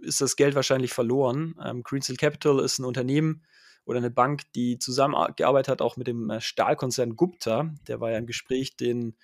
ist 0.00 0.20
das 0.20 0.36
Geld 0.36 0.54
wahrscheinlich 0.54 0.92
verloren. 0.92 1.54
Ähm, 1.64 1.82
Greensill 1.82 2.16
Capital 2.16 2.60
ist 2.60 2.78
ein 2.78 2.84
Unternehmen 2.84 3.44
oder 3.84 3.98
eine 3.98 4.10
Bank, 4.10 4.42
die 4.54 4.78
zusammengearbeitet 4.78 5.68
hat 5.68 5.82
auch 5.82 5.96
mit 5.96 6.06
dem 6.06 6.30
äh, 6.30 6.40
Stahlkonzern 6.40 7.16
Gupta. 7.16 7.74
Der 7.86 8.00
war 8.00 8.10
ja 8.10 8.18
im 8.18 8.26
Gespräch, 8.26 8.76
den 8.76 9.16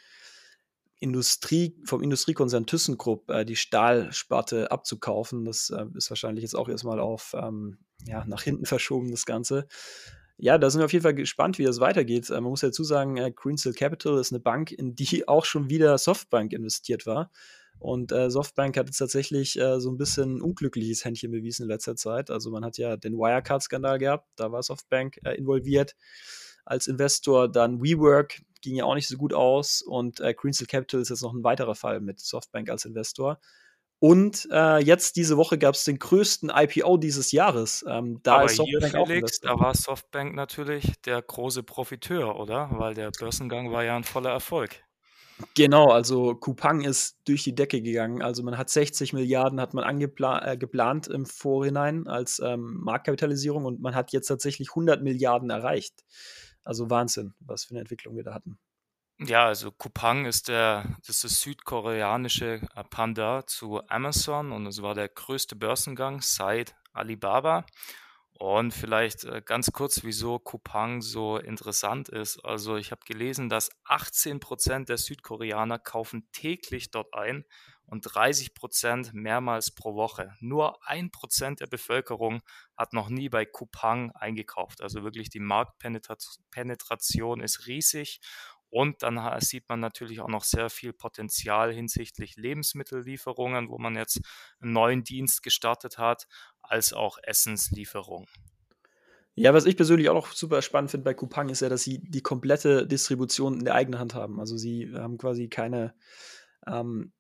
Industrie, 1.01 1.75
vom 1.85 2.01
Industriekonzern 2.01 2.67
ThyssenKrupp 2.67 3.29
äh, 3.29 3.45
die 3.45 3.57
Stahlsparte 3.57 4.71
abzukaufen. 4.71 5.45
Das 5.45 5.71
äh, 5.71 5.87
ist 5.97 6.11
wahrscheinlich 6.11 6.43
jetzt 6.43 6.55
auch 6.55 6.69
erstmal 6.69 7.01
auf 7.01 7.35
ähm, 7.37 7.79
ja, 8.07 8.25
nach 8.25 8.43
hinten 8.43 8.67
verschoben, 8.67 9.11
das 9.11 9.27
Ganze. 9.27 9.67
Ja, 10.43 10.59
da 10.59 10.69
sind 10.69 10.81
wir 10.81 10.87
auf 10.87 10.93
jeden 10.93 11.05
Fall 11.05 11.15
gespannt, 11.15 11.61
wie 11.61 11.65
das 11.65 11.79
weitergeht. 11.79 12.29
Äh, 12.29 12.35
man 12.35 12.51
muss 12.51 12.63
dazu 12.63 12.83
sagen, 12.83 13.17
äh, 13.17 13.31
Greensill 13.31 13.75
Capital 13.75 14.19
ist 14.19 14.33
eine 14.33 14.41
Bank, 14.41 14.73
in 14.73 14.97
die 14.97 15.23
auch 15.29 15.45
schon 15.45 15.71
wieder 15.71 15.97
Softbank 15.99 16.53
investiert 16.53 17.07
war. 17.07 17.31
Und 17.79 18.11
äh, 18.11 18.29
Softbank 18.29 18.77
hat 18.77 18.87
jetzt 18.87 18.99
tatsächlich 18.99 19.57
äh, 19.57 19.79
so 19.79 19.89
ein 19.89 19.99
bisschen 19.99 20.39
ein 20.39 20.43
unglückliches 20.43 21.05
Händchen 21.05 21.31
bewiesen 21.31 21.63
in 21.63 21.69
letzter 21.69 21.95
Zeit. 21.95 22.29
Also 22.29 22.51
man 22.51 22.65
hat 22.65 22.77
ja 22.77 22.97
den 22.97 23.15
Wirecard-Skandal 23.15 24.01
gehabt, 24.01 24.27
da 24.35 24.51
war 24.51 24.65
Softbank 24.65 25.21
äh, 25.23 25.37
involviert 25.37 25.95
als 26.65 26.89
Investor. 26.89 27.49
Dann 27.49 27.81
WeWork 27.81 28.43
ging 28.63 28.75
ja 28.75 28.85
auch 28.85 28.97
nicht 28.97 29.07
so 29.07 29.17
gut 29.17 29.33
aus 29.33 29.81
und 29.81 30.19
äh, 30.19 30.35
Greensill 30.35 30.67
Capital 30.67 31.03
ist 31.03 31.11
jetzt 31.11 31.23
noch 31.23 31.35
ein 31.35 31.45
weiterer 31.45 31.77
Fall 31.77 32.01
mit 32.01 32.19
Softbank 32.19 32.69
als 32.69 32.85
Investor. 32.85 33.39
Und 34.03 34.49
äh, 34.51 34.79
jetzt 34.83 35.15
diese 35.15 35.37
Woche 35.37 35.59
gab 35.59 35.77
es 35.77 35.85
den 35.85 36.01
größten 36.01 36.51
IPO 36.53 36.97
dieses 36.97 37.31
Jahres. 37.31 37.85
Ähm, 37.89 38.19
da 38.25 38.39
Aber 38.39 38.47
ist 38.47 38.57
Softbank 38.57 38.97
hier, 38.97 39.07
Felix, 39.07 39.39
da 39.39 39.57
war 39.57 39.77
Softbank 39.77 40.35
natürlich 40.35 41.01
der 41.03 41.23
große 41.23 41.63
Profiteur, 41.63 42.35
oder? 42.35 42.69
Weil 42.73 42.95
der 42.95 43.13
Börsengang 43.17 43.71
war 43.71 43.85
ja 43.85 43.95
ein 43.95 44.03
voller 44.03 44.31
Erfolg. 44.31 44.83
Genau, 45.55 45.93
also 45.93 46.35
Coupang 46.35 46.81
ist 46.81 47.17
durch 47.29 47.45
die 47.45 47.55
Decke 47.55 47.81
gegangen. 47.81 48.23
Also 48.23 48.43
man 48.43 48.59
hat 48.59 48.71
60 48.71 49.13
Milliarden 49.13 49.61
hat 49.61 49.73
man 49.73 49.85
äh, 50.01 50.57
geplant 50.57 51.07
im 51.07 51.25
Vorhinein 51.25 52.09
als 52.09 52.41
ähm, 52.45 52.81
Marktkapitalisierung 52.83 53.67
und 53.67 53.81
man 53.81 53.95
hat 53.95 54.11
jetzt 54.11 54.27
tatsächlich 54.27 54.71
100 54.71 55.01
Milliarden 55.01 55.51
erreicht. 55.51 56.03
Also 56.65 56.91
Wahnsinn, 56.91 57.35
was 57.39 57.67
für 57.67 57.75
eine 57.75 57.81
Entwicklung 57.83 58.17
wir 58.17 58.25
da 58.25 58.35
hatten. 58.35 58.59
Ja, 59.21 59.47
also 59.47 59.71
Coupang 59.71 60.25
ist 60.27 60.49
der, 60.49 60.85
das 61.07 61.17
ist 61.17 61.25
das 61.25 61.41
südkoreanische 61.43 62.61
äh, 62.75 62.85
Panda 62.91 63.47
zu 63.47 63.81
Amazon 63.89 64.51
und 64.53 64.67
es 64.67 64.83
war 64.83 64.95
der 64.95 65.09
größte 65.09 65.55
Börsengang 65.55 66.21
seit 66.23 66.75
Alibaba. 66.93 67.65
Und 68.39 68.73
vielleicht 68.73 69.25
äh, 69.25 69.41
ganz 69.45 69.71
kurz, 69.73 70.03
wieso 70.03 70.39
Coupang 70.41 71.01
so 71.03 71.37
interessant 71.39 72.09
ist. 72.09 72.45
Also 72.45 72.77
ich 72.77 72.91
habe 72.91 73.03
gelesen, 73.07 73.49
dass 73.49 73.71
18 73.85 74.41
Prozent 74.41 74.89
der 74.89 74.99
Südkoreaner 74.99 75.79
kaufen 75.79 76.27
täglich 76.33 76.91
dort 76.91 77.15
ein 77.15 77.45
und 77.87 78.01
30 78.03 78.55
Prozent 78.55 79.13
mehrmals 79.15 79.71
pro 79.73 79.95
Woche. 79.95 80.35
Nur 80.41 80.85
ein 80.89 81.13
Prozent 81.13 81.61
der 81.61 81.67
Bevölkerung 81.69 82.43
hat 82.77 82.93
noch 82.95 83.09
nie 83.11 83.29
bei 83.29 83.45
Coupang 83.45 84.11
eingekauft. 84.13 84.81
Also 84.83 85.05
wirklich 85.05 85.31
die 85.31 85.41
Marktpenetration 85.41 87.41
ist 87.41 87.67
riesig 87.67 88.21
und 88.73 89.03
dann 89.03 89.21
sieht 89.41 89.69
man 89.69 89.81
natürlich 89.81 90.21
auch 90.21 90.29
noch 90.29 90.45
sehr 90.45 90.71
viel 90.71 90.95
Potenzial 90.95 91.75
hinsichtlich 91.75 92.37
Lebensmittellieferungen, 92.37 93.69
wo 93.69 93.77
man 93.77 93.97
jetzt 93.97 94.23
einen 94.63 94.73
neuen 94.73 95.05
Dienst 95.05 95.43
gestartet 95.43 95.99
hat, 95.99 96.27
als 96.63 96.95
auch 96.95 97.19
Essenslieferung. 97.23 98.27
Ja, 99.35 99.53
was 99.53 99.67
ich 99.67 99.77
persönlich 99.77 100.09
auch 100.09 100.15
noch 100.15 100.33
super 100.33 100.63
spannend 100.63 100.91
finde 100.91 101.05
bei 101.05 101.13
Coupang 101.13 101.51
ist 101.51 101.61
ja, 101.61 101.69
dass 101.69 101.83
sie 101.83 102.01
die 102.03 102.23
komplette 102.23 102.87
Distribution 102.87 103.59
in 103.59 103.65
der 103.67 103.75
eigenen 103.75 104.01
Hand 104.01 104.15
haben. 104.15 104.41
Also 104.41 104.57
sie 104.57 104.91
haben 104.95 105.19
quasi 105.19 105.49
keine 105.49 105.95
ähm, 106.67 107.13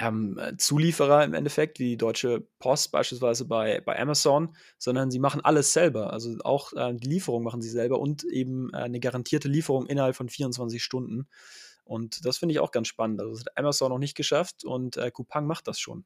haben 0.00 0.38
äh, 0.38 0.56
Zulieferer 0.56 1.24
im 1.24 1.34
Endeffekt, 1.34 1.78
wie 1.78 1.90
die 1.90 1.96
Deutsche 1.96 2.46
Post 2.58 2.92
beispielsweise 2.92 3.46
bei, 3.46 3.80
bei 3.80 3.98
Amazon, 3.98 4.56
sondern 4.78 5.10
sie 5.10 5.18
machen 5.18 5.40
alles 5.44 5.72
selber. 5.72 6.12
Also 6.12 6.36
auch 6.44 6.72
äh, 6.72 6.94
die 6.94 7.08
Lieferung 7.08 7.42
machen 7.42 7.62
sie 7.62 7.70
selber 7.70 7.98
und 7.98 8.24
eben 8.24 8.72
äh, 8.72 8.78
eine 8.78 9.00
garantierte 9.00 9.48
Lieferung 9.48 9.86
innerhalb 9.86 10.16
von 10.16 10.28
24 10.28 10.82
Stunden. 10.82 11.28
Und 11.84 12.24
das 12.24 12.38
finde 12.38 12.54
ich 12.54 12.60
auch 12.60 12.70
ganz 12.70 12.88
spannend. 12.88 13.20
Also 13.20 13.32
das 13.32 13.40
hat 13.40 13.58
Amazon 13.58 13.90
noch 13.90 13.98
nicht 13.98 14.16
geschafft 14.16 14.64
und 14.64 14.96
äh, 14.96 15.10
Coupang 15.10 15.46
macht 15.46 15.68
das 15.68 15.78
schon. 15.78 16.04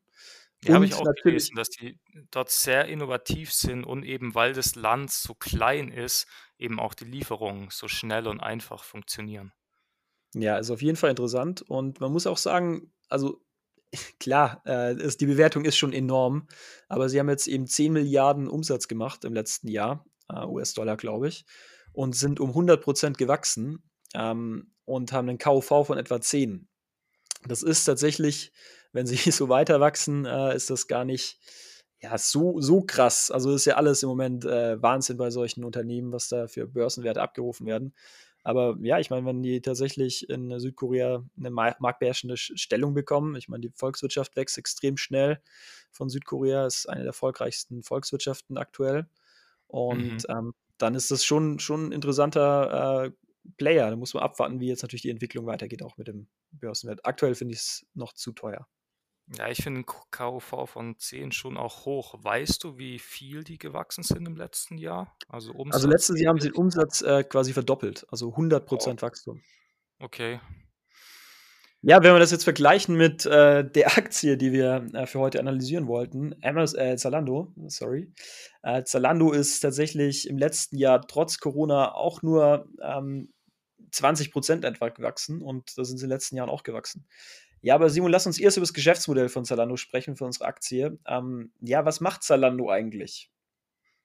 Ja, 0.64 0.74
habe 0.74 0.86
ich 0.86 0.94
auch 0.94 1.04
gelesen, 1.22 1.54
dass 1.54 1.70
die 1.70 1.98
dort 2.32 2.50
sehr 2.50 2.86
innovativ 2.86 3.52
sind 3.52 3.84
und 3.84 4.02
eben 4.02 4.34
weil 4.34 4.54
das 4.54 4.74
Land 4.74 5.12
so 5.12 5.34
klein 5.34 5.88
ist, 5.92 6.26
eben 6.58 6.80
auch 6.80 6.94
die 6.94 7.04
Lieferungen 7.04 7.68
so 7.70 7.86
schnell 7.86 8.26
und 8.26 8.40
einfach 8.40 8.82
funktionieren. 8.82 9.52
Ja, 10.34 10.58
ist 10.58 10.70
auf 10.70 10.82
jeden 10.82 10.96
Fall 10.96 11.10
interessant 11.10 11.62
und 11.62 12.00
man 12.00 12.12
muss 12.12 12.26
auch 12.26 12.36
sagen, 12.36 12.92
also 13.08 13.40
klar, 14.20 14.62
äh, 14.66 14.94
ist 15.00 15.20
die 15.20 15.26
Bewertung 15.26 15.64
ist 15.64 15.76
schon 15.76 15.92
enorm, 15.92 16.48
aber 16.88 17.08
sie 17.08 17.18
haben 17.18 17.28
jetzt 17.28 17.46
eben 17.48 17.66
10 17.66 17.92
Milliarden 17.92 18.48
Umsatz 18.48 18.88
gemacht 18.88 19.24
im 19.24 19.32
letzten 19.34 19.68
Jahr, 19.68 20.04
äh, 20.30 20.44
US-Dollar, 20.44 20.96
glaube 20.96 21.28
ich, 21.28 21.44
und 21.92 22.14
sind 22.16 22.40
um 22.40 22.54
100% 22.54 23.18
gewachsen, 23.18 23.82
ähm, 24.14 24.72
und 24.84 25.12
haben 25.12 25.26
'nen 25.26 25.38
KUV 25.38 25.84
von 25.86 25.98
etwa 25.98 26.20
10. 26.20 26.68
Das 27.46 27.62
ist 27.62 27.84
tatsächlich 27.84 28.52
wenn 28.92 29.06
sie 29.06 29.16
so 29.32 29.48
weiter 29.48 29.80
wachsen, 29.80 30.24
äh, 30.24 30.54
ist 30.56 30.70
das 30.70 30.86
gar 30.86 31.04
nicht, 31.04 31.38
ja, 32.00 32.16
so 32.18 32.60
so 32.60 32.82
krass. 32.82 33.30
Also, 33.30 33.54
ist 33.54 33.66
ja 33.66 33.76
alles 33.76 34.02
im 34.02 34.08
Moment, 34.08 34.44
äh, 34.44 34.80
Wahnsinn 34.82 35.16
bei 35.16 35.30
solchen 35.30 35.64
Unternehmen, 35.64 36.12
was 36.12 36.28
da 36.28 36.46
für 36.48 36.66
Börsenwerte 36.66 37.20
abgerufen 37.20 37.66
werden. 37.66 37.94
Aber 38.44 38.76
ja, 38.82 38.98
ich 38.98 39.10
meine, 39.10 39.26
wenn 39.26 39.42
die 39.42 39.60
tatsächlich 39.62 40.28
in 40.30 40.58
Südkorea 40.60 41.24
'ne 41.36 41.50
ma 41.50 41.74
marktbeherrschende 41.80 42.36
Sch 42.36 42.52
Stellung 42.56 42.94
bekommen 42.94 43.36
ich 43.36 43.48
meine, 43.48 43.62
die 43.62 43.72
Volkswirtschaft 43.74 44.36
wächst 44.36 44.58
extrem 44.58 44.96
schnell 44.96 45.40
von 45.92 46.08
Südkorea, 46.08 46.66
ist 46.66 46.88
eine 46.88 47.00
der 47.02 47.08
erfolgreichsten 47.08 47.82
Volkswirtschaften 47.82 48.58
aktuell. 48.58 49.08
Und, 49.68 50.14
Mhm. 50.14 50.28
ähm, 50.30 50.54
dann 50.78 50.94
ist 50.94 51.10
das 51.10 51.24
schon 51.24 51.58
schon 51.60 51.88
'n 51.90 51.92
interessanter, 51.92 53.06
äh, 53.06 53.12
Player. 53.58 53.90
Da 53.90 53.96
muss 53.96 54.14
man 54.14 54.22
abwarten, 54.24 54.60
wie 54.60 54.68
jetzt 54.68 54.82
natürlich 54.82 55.02
die 55.02 55.10
Entwicklung 55.10 55.46
weitergeht, 55.46 55.82
auch 55.82 55.96
mit 55.98 56.08
dem 56.08 56.28
Börsenwert. 56.52 57.04
Aktuell 57.06 57.34
finde 57.34 57.54
ich's 57.54 57.86
noch 57.94 58.12
zu 58.14 58.32
teuer. 58.32 58.66
Ja, 59.36 59.48
ich 59.48 59.62
finde 59.62 59.80
'n 59.80 59.86
K 59.86 59.94
KUV 60.10 60.66
von 60.66 60.98
10 60.98 61.32
schon 61.32 61.56
auch 61.58 61.84
hoch. 61.84 62.14
Weißt 62.22 62.64
du, 62.64 62.78
wie 62.78 62.98
viel 62.98 63.44
die 63.44 63.58
gewachsen 63.58 64.02
sind 64.02 64.26
im 64.26 64.36
letzten 64.36 64.78
Jahr? 64.78 65.16
Also, 65.28 65.52
Also, 65.70 65.86
Umsatz, 65.86 65.88
letztes 65.88 66.20
Jahr 66.20 66.30
haben 66.30 66.40
sie 66.40 66.50
den? 66.50 66.54
Umsatz, 66.54 67.02
äh, 67.02 67.24
quasi 67.24 67.52
verdoppelt, 67.52 68.06
also 68.10 68.34
hundert 68.36 68.66
Wow. 68.68 68.68
Prozent 68.68 69.02
Wachstum. 69.02 69.42
Okay. 70.00 70.40
Ja, 71.82 72.02
wenn 72.02 72.12
wir 72.12 72.18
das 72.18 72.32
jetzt 72.32 72.42
vergleichen 72.44 72.96
mit, 72.96 73.24
äh, 73.24 73.64
der 73.68 73.86
Aktie, 73.98 74.36
die 74.36 74.52
wir, 74.52 74.86
äh, 74.94 75.06
für 75.06 75.20
heute 75.20 75.38
analysieren 75.40 75.86
wollten, 75.86 76.34
Amaz 76.42 76.74
äh, 76.74 76.96
Zalando, 76.96 77.52
sorry. 77.68 78.12
Äh, 78.62 78.82
Zalando 78.84 79.30
ist 79.32 79.60
tatsächlich 79.60 80.28
im 80.28 80.38
letzten 80.38 80.76
Jahr 80.76 81.06
trotz 81.06 81.38
Corona 81.38 81.94
auch 81.94 82.22
nur, 82.22 82.68
ähm, 82.82 83.32
20% 83.92 84.64
etwa 84.64 84.88
gewachsen 84.90 85.40
und 85.40 85.78
da 85.78 85.84
sind 85.84 85.98
sie 85.98 86.04
in 86.04 86.10
den 86.10 86.16
letzten 86.16 86.36
Jahren 86.36 86.50
auch 86.50 86.62
gewachsen. 86.64 87.06
Ja, 87.64 87.74
aber 87.74 87.90
Simon, 87.90 88.10
lass 88.12 88.26
uns 88.26 88.38
erst 88.38 88.56
über 88.56 88.62
das 88.64 88.72
Geschäftsmodell 88.72 89.28
von 89.28 89.44
Zalando 89.44 89.76
sprechen 89.76 90.16
für 90.16 90.24
unsere 90.24 90.44
Aktie. 90.46 90.98
Ähm, 91.06 91.50
ja, 91.60 91.84
was 91.84 92.00
macht 92.00 92.22
Zalando 92.22 92.70
eigentlich? 92.70 93.28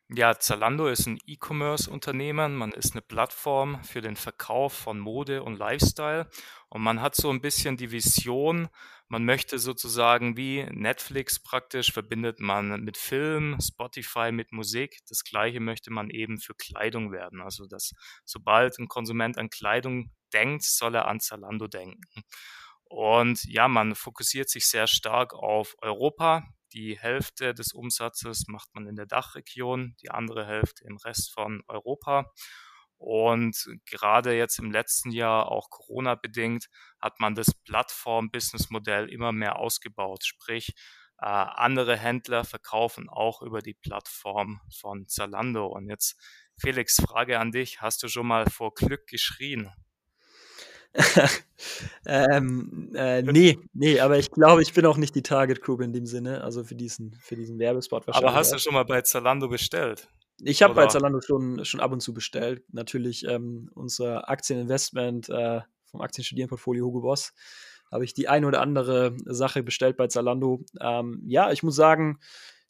Ja, 0.09 0.37
Zalando 0.37 0.87
ist 0.87 1.07
'n 1.07 1.17
E-Commerce-Unternehmen. 1.25 2.55
Man 2.55 2.71
ist 2.73 2.93
'ne 2.93 3.01
Plattform 3.01 3.81
für 3.83 4.01
den 4.01 4.15
Verkauf 4.17 4.73
von 4.73 4.99
Mode 4.99 5.43
und 5.43 5.57
Lifestyle 5.57 6.29
und 6.69 6.81
man 6.83 7.01
hat 7.01 7.15
so 7.15 7.29
'n 7.31 7.39
bisschen 7.41 7.77
die 7.77 7.91
Vision, 7.91 8.67
man 9.07 9.23
möchte 9.23 9.59
sozusagen 9.59 10.35
wie 10.35 10.63
Netflix 10.71 11.39
praktisch 11.41 11.91
verbindet 11.93 12.39
man 12.41 12.81
mit 12.83 12.97
Film, 12.97 13.57
Spotify 13.61 14.31
mit 14.33 14.51
Musik. 14.51 14.99
Das 15.07 15.23
Gleiche 15.23 15.61
möchte 15.61 15.89
man 15.91 16.09
eben 16.09 16.37
für 16.37 16.53
Kleidung 16.53 17.11
werden. 17.13 17.41
Also, 17.41 17.65
dass 17.65 17.93
sobald 18.25 18.77
'n 18.79 18.89
Konsument 18.89 19.37
an 19.37 19.49
Kleidung 19.49 20.11
denkt, 20.33 20.63
soll 20.63 20.95
er 20.95 21.07
an 21.07 21.21
Zalando 21.21 21.67
denken. 21.67 22.01
Und 22.93 23.43
ja, 23.45 23.67
man 23.67 23.95
fokussiert 23.95 24.49
sich 24.49 24.67
sehr 24.67 24.85
stark 24.85 25.33
auf 25.33 25.75
Europa. 25.81 26.43
Die 26.73 26.95
Hälfte 26.99 27.55
des 27.55 27.73
Umsatzes 27.73 28.45
macht 28.47 28.69
man 28.75 28.85
in 28.85 28.95
der 28.95 29.07
Dachregion, 29.07 29.95
die 30.03 30.11
andere 30.11 30.45
Hälfte 30.45 30.85
im 30.85 30.97
Rest 30.97 31.33
von 31.33 31.63
Europa. 31.67 32.31
Und 32.97 33.67
gerade 33.87 34.37
jetzt 34.37 34.59
im 34.59 34.71
letzten 34.71 35.09
Jahr, 35.09 35.51
auch 35.51 35.71
Corona-bedingt, 35.71 36.67
hat 37.01 37.19
man 37.19 37.33
das 37.33 37.55
Plattform-Businessmodell 37.65 39.09
immer 39.09 39.31
mehr 39.31 39.57
ausgebaut. 39.57 40.23
Sprich, 40.23 40.75
äh, 41.17 41.25
andere 41.25 41.97
Händler 41.97 42.43
verkaufen 42.43 43.09
auch 43.09 43.41
über 43.41 43.63
die 43.63 43.73
Plattform 43.73 44.61
von 44.79 45.07
Zalando. 45.07 45.65
Und 45.65 45.89
jetzt, 45.89 46.15
Felix, 46.61 46.97
Frage 47.01 47.39
an 47.39 47.51
dich: 47.51 47.81
Hast 47.81 48.03
du 48.03 48.07
schon 48.07 48.27
mal 48.27 48.47
vor 48.51 48.75
Glück 48.75 49.07
geschrien? 49.07 49.71
Ähm, 52.05 52.91
äh, 52.95 53.21
ne, 53.21 53.57
ne, 53.73 53.99
aber 54.01 54.17
ich 54.17 54.31
glaube, 54.31 54.61
ich 54.61 54.73
bin 54.73 54.85
auch 54.85 54.97
nicht 54.97 55.15
die 55.15 55.21
Target 55.21 55.61
Group 55.61 55.81
in 55.81 55.93
dem 55.93 56.05
Sinne, 56.05 56.43
also 56.43 56.63
für 56.63 56.75
diesen 56.75 57.15
für 57.21 57.35
diesen 57.35 57.59
Werbespot 57.59 58.03
Aber 58.03 58.13
wahrscheinlich 58.13 58.35
hast 58.35 58.53
du 58.53 58.57
schon 58.59 58.73
mal 58.73 58.83
bei 58.83 59.01
Zalando 59.01 59.47
bestellt, 59.47 60.09
Ich 60.41 60.61
habe 60.61 60.73
bei? 60.73 60.87
Zalando 60.87 61.21
schon 61.21 61.63
schon 61.63 61.79
ab 61.79 61.91
und 61.91 62.01
zu 62.01 62.13
bestellt. 62.13 62.63
Natürlich, 62.71 63.25
ähm, 63.25 63.69
unser 63.73 64.29
Aktieninvestment, 64.29 65.29
äh, 65.29 65.61
vom 65.85 66.01
Aktienstudieren-Portfolio 66.01 66.85
Hugo 66.85 67.01
Boss, 67.01 67.33
habe 67.91 68.03
ich 68.03 68.13
die 68.13 68.27
ein 68.27 68.43
oder 68.43 68.61
andere 68.61 69.15
Sache 69.25 69.63
bestellt 69.63 69.95
bei 69.95 70.07
Zalando. 70.07 70.65
Ähm, 70.81 71.21
ja, 71.25 71.51
ich 71.51 71.63
muss 71.63 71.75
sagen, 71.75 72.19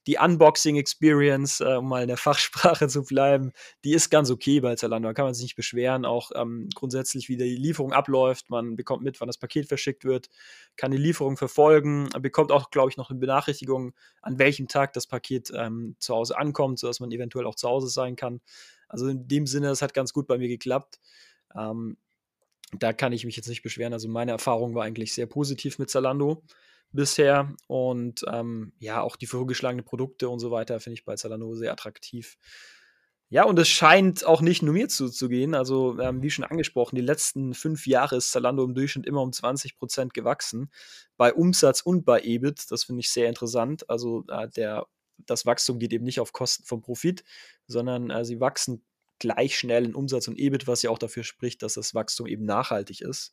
die 0.07 0.17
Unboxing-Experience, 0.17 1.61
äh, 1.61 1.75
um 1.77 1.87
mal 1.89 2.01
in 2.03 2.07
der 2.07 2.17
Fachsprache 2.17 2.87
zu 2.87 3.03
bleiben, 3.03 3.51
die 3.83 3.93
ist 3.93 4.09
ganz 4.09 4.29
okay 4.31 4.59
bei 4.59 4.75
Zalando. 4.75 5.07
Da 5.09 5.13
kann 5.13 5.25
man 5.25 5.33
sich 5.33 5.43
nicht 5.43 5.55
beschweren. 5.55 6.05
Auch, 6.05 6.31
ähm, 6.35 6.69
grundsätzlich, 6.75 7.29
wie 7.29 7.37
die 7.37 7.55
Lieferung 7.55 7.93
abläuft. 7.93 8.49
Man 8.49 8.75
bekommt 8.75 9.03
mit, 9.03 9.19
wann 9.21 9.27
das 9.27 9.37
Paket 9.37 9.67
verschickt 9.67 10.05
wird, 10.05 10.29
kann 10.77 10.91
die 10.91 10.97
Lieferung 10.97 11.37
verfolgen, 11.37 12.09
bekommt 12.21 12.51
auch, 12.51 12.69
glaube 12.71 12.89
ich, 12.89 12.97
noch 12.97 13.09
'ne 13.09 13.17
Benachrichtigung, 13.19 13.93
an 14.21 14.39
welchem 14.39 14.67
Tag 14.67 14.93
das 14.93 15.07
Paket, 15.07 15.51
ähm, 15.55 15.95
zu 15.99 16.13
Hause 16.15 16.37
ankommt, 16.37 16.79
sodass 16.79 16.99
man 16.99 17.11
eventuell 17.11 17.45
auch 17.45 17.55
zu 17.55 17.67
Hause 17.69 17.87
sein 17.87 18.15
kann. 18.15 18.41
Also, 18.89 19.07
in 19.07 19.27
dem 19.27 19.47
Sinne, 19.47 19.69
es 19.69 19.81
hat 19.81 19.93
ganz 19.93 20.13
gut 20.13 20.27
bei 20.27 20.37
mir 20.37 20.47
geklappt. 20.47 20.99
Ähm, 21.55 21.97
da 22.79 22.93
kann 22.93 23.13
ich 23.13 23.25
mich 23.25 23.35
jetzt 23.37 23.47
nicht 23.49 23.63
beschweren. 23.63 23.93
Also, 23.93 24.07
meine 24.09 24.31
Erfahrung 24.31 24.75
war 24.75 24.83
eigentlich 24.85 25.13
sehr 25.13 25.27
positiv 25.27 25.79
mit 25.79 25.89
Zalando 25.89 26.43
bisher 26.93 27.53
und, 27.67 28.23
ähm, 28.31 28.73
ja, 28.79 29.01
auch 29.01 29.15
die 29.15 29.27
vorgeschlagenen 29.27 29.85
Produkte 29.85 30.29
und 30.29 30.39
so 30.39 30.51
weiter 30.51 30.79
finde 30.79 30.95
ich 30.95 31.05
bei 31.05 31.15
Zalando 31.15 31.53
sehr 31.55 31.71
attraktiv. 31.71 32.37
Ja, 33.29 33.45
und 33.45 33.57
es 33.57 33.67
scheint 33.67 34.25
auch 34.25 34.41
nicht 34.41 34.61
nur 34.61 34.73
mir 34.75 34.89
zuzugehen. 34.89 35.55
Also, 35.55 35.97
ähm, 35.99 36.21
wie 36.21 36.29
schon 36.29 36.45
angesprochen, 36.45 36.95
die 36.95 37.01
letzten 37.01 37.55
5 37.55 37.87
Jahre 37.87 38.17
ist 38.17 38.31
Zalando 38.31 38.63
im 38.63 38.75
Durchschnitt 38.75 39.07
immer 39.07 39.21
um 39.23 39.31
20% 39.33 40.13
gewachsen, 40.13 40.69
bei 41.17 41.33
Umsatz 41.33 41.81
und 41.81 42.05
bei 42.05 42.21
EBIT. 42.21 42.69
Das 42.69 42.83
finde 42.83 42.99
ich 43.01 43.09
sehr 43.11 43.29
interessant. 43.29 43.89
Also, 43.89 44.23
äh, 44.29 44.47
der 44.49 44.85
das 45.17 45.45
Wachstum 45.45 45.79
geht 45.79 45.93
eben 45.93 46.03
nicht 46.05 46.19
auf 46.19 46.33
Kosten 46.33 46.63
vom 46.65 46.81
Profit, 46.81 47.23
sondern, 47.67 48.09
äh, 48.11 48.23
sie 48.25 48.39
wachsen 48.39 48.83
gleich 49.19 49.57
schnell 49.57 49.85
in 49.85 49.95
Umsatz 49.95 50.27
und 50.27 50.37
EBIT, 50.37 50.67
was 50.67 50.81
ja 50.83 50.89
auch 50.89 50.97
dafür 50.99 51.23
spricht, 51.23 51.63
dass 51.63 51.75
das 51.75 51.95
Wachstum 51.95 52.27
eben 52.27 52.45
nachhaltig 52.45 53.01
ist. 53.01 53.31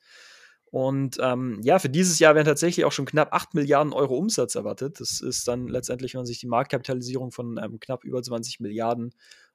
Und, 0.73 1.19
ähm, 1.21 1.61
ja, 1.65 1.79
für 1.81 1.89
dieses 1.89 2.21
Jahr 2.21 2.35
werden 2.37 2.47
tatsächlich 2.47 2.85
auch 2.85 2.93
schon 2.93 3.05
knapp 3.07 3.33
8 3.33 3.55
Milliarden 3.55 3.93
Euro 3.93 4.17
Umsatz 4.17 4.55
erwartet. 4.55 5.01
Das 5.01 5.21
ist 5.21 5.49
dann 5.49 5.67
letztendlich, 5.67 6.15
wenn 6.15 6.21
man 6.21 6.27
sich 6.27 6.39
die 6.39 6.47
Marktkapitalisierung 6.47 7.33
von, 7.33 7.59
ähm, 7.63 7.81
knapp 7.81 8.05
über 8.05 8.23
20 8.23 8.61
Milliarden 8.61 9.13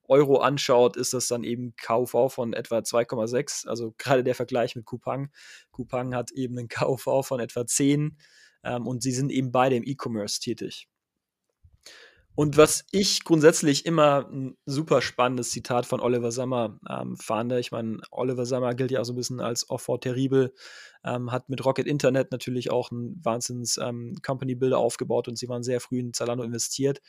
Euro 0.08 0.38
anschaut, 0.40 0.98
ist 0.98 1.14
das 1.14 1.28
dann 1.28 1.44
eben 1.44 1.74
KUV 1.82 2.30
von 2.30 2.54
etwa 2.54 2.84
2,6. 2.84 3.66
Also, 3.66 3.94
grade 3.98 4.24
der 4.24 4.36
Vergleich 4.36 4.76
mit 4.76 4.86
Coupang. 4.86 5.30
Coupang 5.72 6.14
hat 6.14 6.32
eben 6.32 6.56
'nen 6.56 6.68
KUV 6.68 7.24
von 7.26 7.40
etwa 7.40 7.66
10, 7.66 8.18
ähm, 8.64 8.86
und 8.86 9.02
sie 9.02 9.12
sind 9.14 9.32
eben 9.32 9.52
beide 9.52 9.76
im 9.78 9.84
E-Commerce 9.86 10.40
tätig. 10.42 10.86
Und 12.38 12.58
was 12.58 12.84
ich 12.92 13.24
grundsätzlich 13.24 13.86
immer 13.86 14.28
'n 14.30 14.58
super 14.66 15.02
spannendes 15.02 15.52
Zitat 15.52 15.86
von 15.86 16.02
Oliver 16.02 16.34
Sammer, 16.34 16.78
ähm, 16.90 17.16
fand. 17.16 17.54
Ich 17.54 17.72
meine, 17.72 18.00
Oliver 18.12 18.46
Sammer 18.46 18.76
gilt 18.76 18.92
ja 18.92 19.00
auch 19.00 19.06
so 19.06 19.14
'n 19.14 19.16
bisschen 19.16 19.40
als 19.40 19.64
Enfant 19.70 20.02
terrible, 20.02 20.54
ähm, 21.06 21.32
hat 21.32 21.48
mit 21.48 21.64
Rocket 21.64 21.88
Internet 21.88 22.32
natürlich 22.32 22.72
auch 22.72 22.92
'n 22.92 23.18
Wahnsinns 23.24 23.78
ähm, 23.82 24.16
Company 24.22 24.54
Builder 24.56 24.80
aufgebaut 24.80 25.30
und 25.30 25.38
sie 25.38 25.48
waren 25.48 25.64
sehr 25.64 25.80
früh 25.80 26.00
in 26.00 26.14
Zalando 26.14 26.44
investiert. 26.44 27.00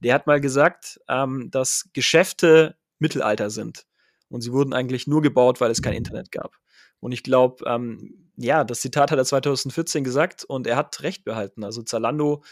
Der 0.00 0.12
hat 0.14 0.26
mal 0.26 0.40
gesagt, 0.40 1.00
ähm, 1.08 1.48
dass 1.50 1.88
Geschäfte 1.94 2.76
Mittelalter 2.98 3.48
sind 3.48 3.86
und 4.28 4.42
sie 4.42 4.52
wurden 4.52 4.74
eigentlich 4.74 5.06
nur 5.06 5.22
gebaut, 5.22 5.60
weil 5.62 5.70
es 5.70 5.80
kein 5.80 5.94
Internet 5.94 6.30
gab. 6.30 6.56
Und 7.00 7.12
ich 7.12 7.22
glaube, 7.22 7.64
ähm, 7.66 8.30
ja, 8.36 8.64
das 8.64 8.80
Zitat 8.80 9.10
hat 9.10 9.18
er 9.18 9.24
2014 9.24 10.04
gesagt 10.04 10.44
und 10.44 10.66
er 10.66 10.76
hat 10.76 11.02
recht 11.02 11.24
behalten. 11.24 11.62
Also, 11.64 11.82
Zalando 11.82 12.42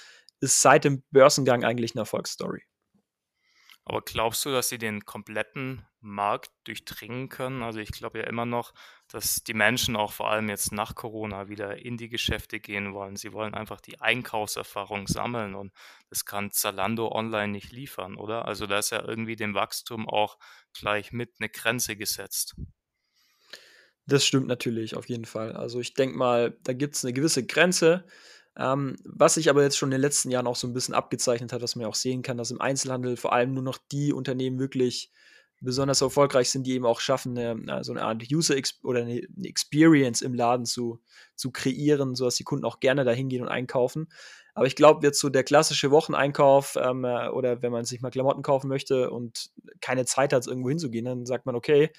ist 0.42 0.62
seit 0.62 0.84
dem 0.84 1.02
Börsengang 1.12 1.64
eigentlich 1.64 1.94
'ne 1.94 2.02
Erfolgsstory. 2.02 2.64
Aber 3.86 4.00
glaubst 4.02 4.44
du, 4.44 4.50
dass 4.50 4.68
sie 4.68 4.78
den 4.78 5.04
kompletten 5.04 5.84
Markt 6.00 6.50
durchdringen 6.64 7.28
können? 7.28 7.62
Also, 7.64 7.80
ich 7.80 7.90
glaube 7.90 8.18
ja 8.20 8.24
immer 8.26 8.46
noch, 8.46 8.72
dass 9.08 9.42
die 9.42 9.54
Menschen 9.54 9.96
auch 9.96 10.12
vor 10.12 10.30
allem 10.30 10.48
jetzt 10.48 10.70
nach 10.72 10.94
Corona 10.94 11.48
wieder 11.48 11.76
in 11.84 11.96
die 11.96 12.08
Geschäfte 12.08 12.60
gehen 12.60 12.94
wollen. 12.94 13.16
Sie 13.16 13.32
wollen 13.32 13.54
einfach 13.54 13.80
die 13.80 14.00
Einkaufserfahrung 14.00 15.08
sammeln 15.08 15.54
und 15.56 15.72
das 16.10 16.24
kann 16.24 16.52
Zalando 16.52 17.10
online 17.10 17.48
nicht 17.52 17.72
liefern, 17.72 18.16
oder? 18.16 18.46
Also, 18.46 18.66
da 18.66 18.78
ist 18.78 18.90
ja 18.90 19.02
irgendwie 19.04 19.36
dem 19.36 19.54
Wachstum 19.54 20.08
auch 20.08 20.38
gleich 20.78 21.10
mit 21.12 21.40
'ne 21.40 21.48
Grenze 21.48 21.96
gesetzt. 21.96 22.54
Das 24.08 24.24
stimmt 24.26 24.48
natürlich, 24.48 24.96
auf 24.96 25.08
jeden 25.08 25.24
Fall. 25.24 25.52
Also, 25.52 25.78
ich 25.80 25.94
denke 25.94 26.16
mal, 26.16 26.56
da 26.64 26.72
gibt's 26.72 27.04
'ne 27.04 27.12
gewisse 27.12 27.44
Grenze. 27.46 28.04
Ähm, 28.56 28.96
was 29.04 29.34
sich 29.34 29.48
aber 29.50 29.62
jetzt 29.62 29.78
schon 29.78 29.88
in 29.88 29.92
den 29.92 30.00
letzten 30.02 30.30
Jahren 30.30 30.46
auch 30.46 30.56
so 30.56 30.66
ein 30.66 30.74
bisschen 30.74 30.94
abgezeichnet 30.94 31.52
hat, 31.52 31.62
was 31.62 31.74
man 31.76 31.82
ja 31.84 31.88
auch 31.88 31.94
sehen 31.94 32.22
kann, 32.22 32.36
dass 32.36 32.50
im 32.50 32.60
Einzelhandel 32.60 33.16
vor 33.16 33.32
allem 33.32 33.54
nur 33.54 33.62
noch 33.62 33.78
die 33.92 34.12
Unternehmen 34.12 34.58
wirklich 34.58 35.10
besonders 35.60 36.00
erfolgreich 36.02 36.50
sind, 36.50 36.66
die 36.66 36.72
eben 36.72 36.84
auch 36.86 37.00
schaffen, 37.00 37.34
'ne 37.34 37.84
so 37.84 37.92
eine 37.92 38.02
Art 38.02 38.24
User 38.32 38.56
oder 38.82 39.00
eine 39.02 39.20
'ne 39.36 39.48
Experience 39.48 40.20
im 40.22 40.34
Laden 40.34 40.66
zu 40.66 41.00
zu 41.36 41.50
kreieren, 41.52 42.14
sodass 42.16 42.36
die 42.36 42.44
Kunden 42.44 42.64
auch 42.64 42.80
gerne 42.80 43.04
da 43.04 43.12
hingehen 43.12 43.42
und 43.42 43.48
einkaufen. 43.48 44.08
Aber 44.54 44.66
ich 44.66 44.76
glaube, 44.76 45.06
jetzt 45.06 45.20
so 45.20 45.28
der 45.30 45.44
klassische 45.44 45.90
Wocheneinkauf, 45.90 46.76
ähm, 46.80 47.04
äh, 47.04 47.28
oder 47.28 47.62
wenn 47.62 47.72
man 47.72 47.84
sich 47.84 48.00
mal 48.02 48.10
Klamotten 48.10 48.42
kaufen 48.42 48.68
möchte 48.68 49.10
und 49.10 49.50
keine 49.80 50.04
Zeit 50.04 50.32
hat, 50.32 50.46
irgendwo 50.46 50.68
hinzugehen, 50.68 51.04
dann 51.06 51.26
sagt 51.26 51.46
man: 51.46 51.54
„Okay, 51.56 51.90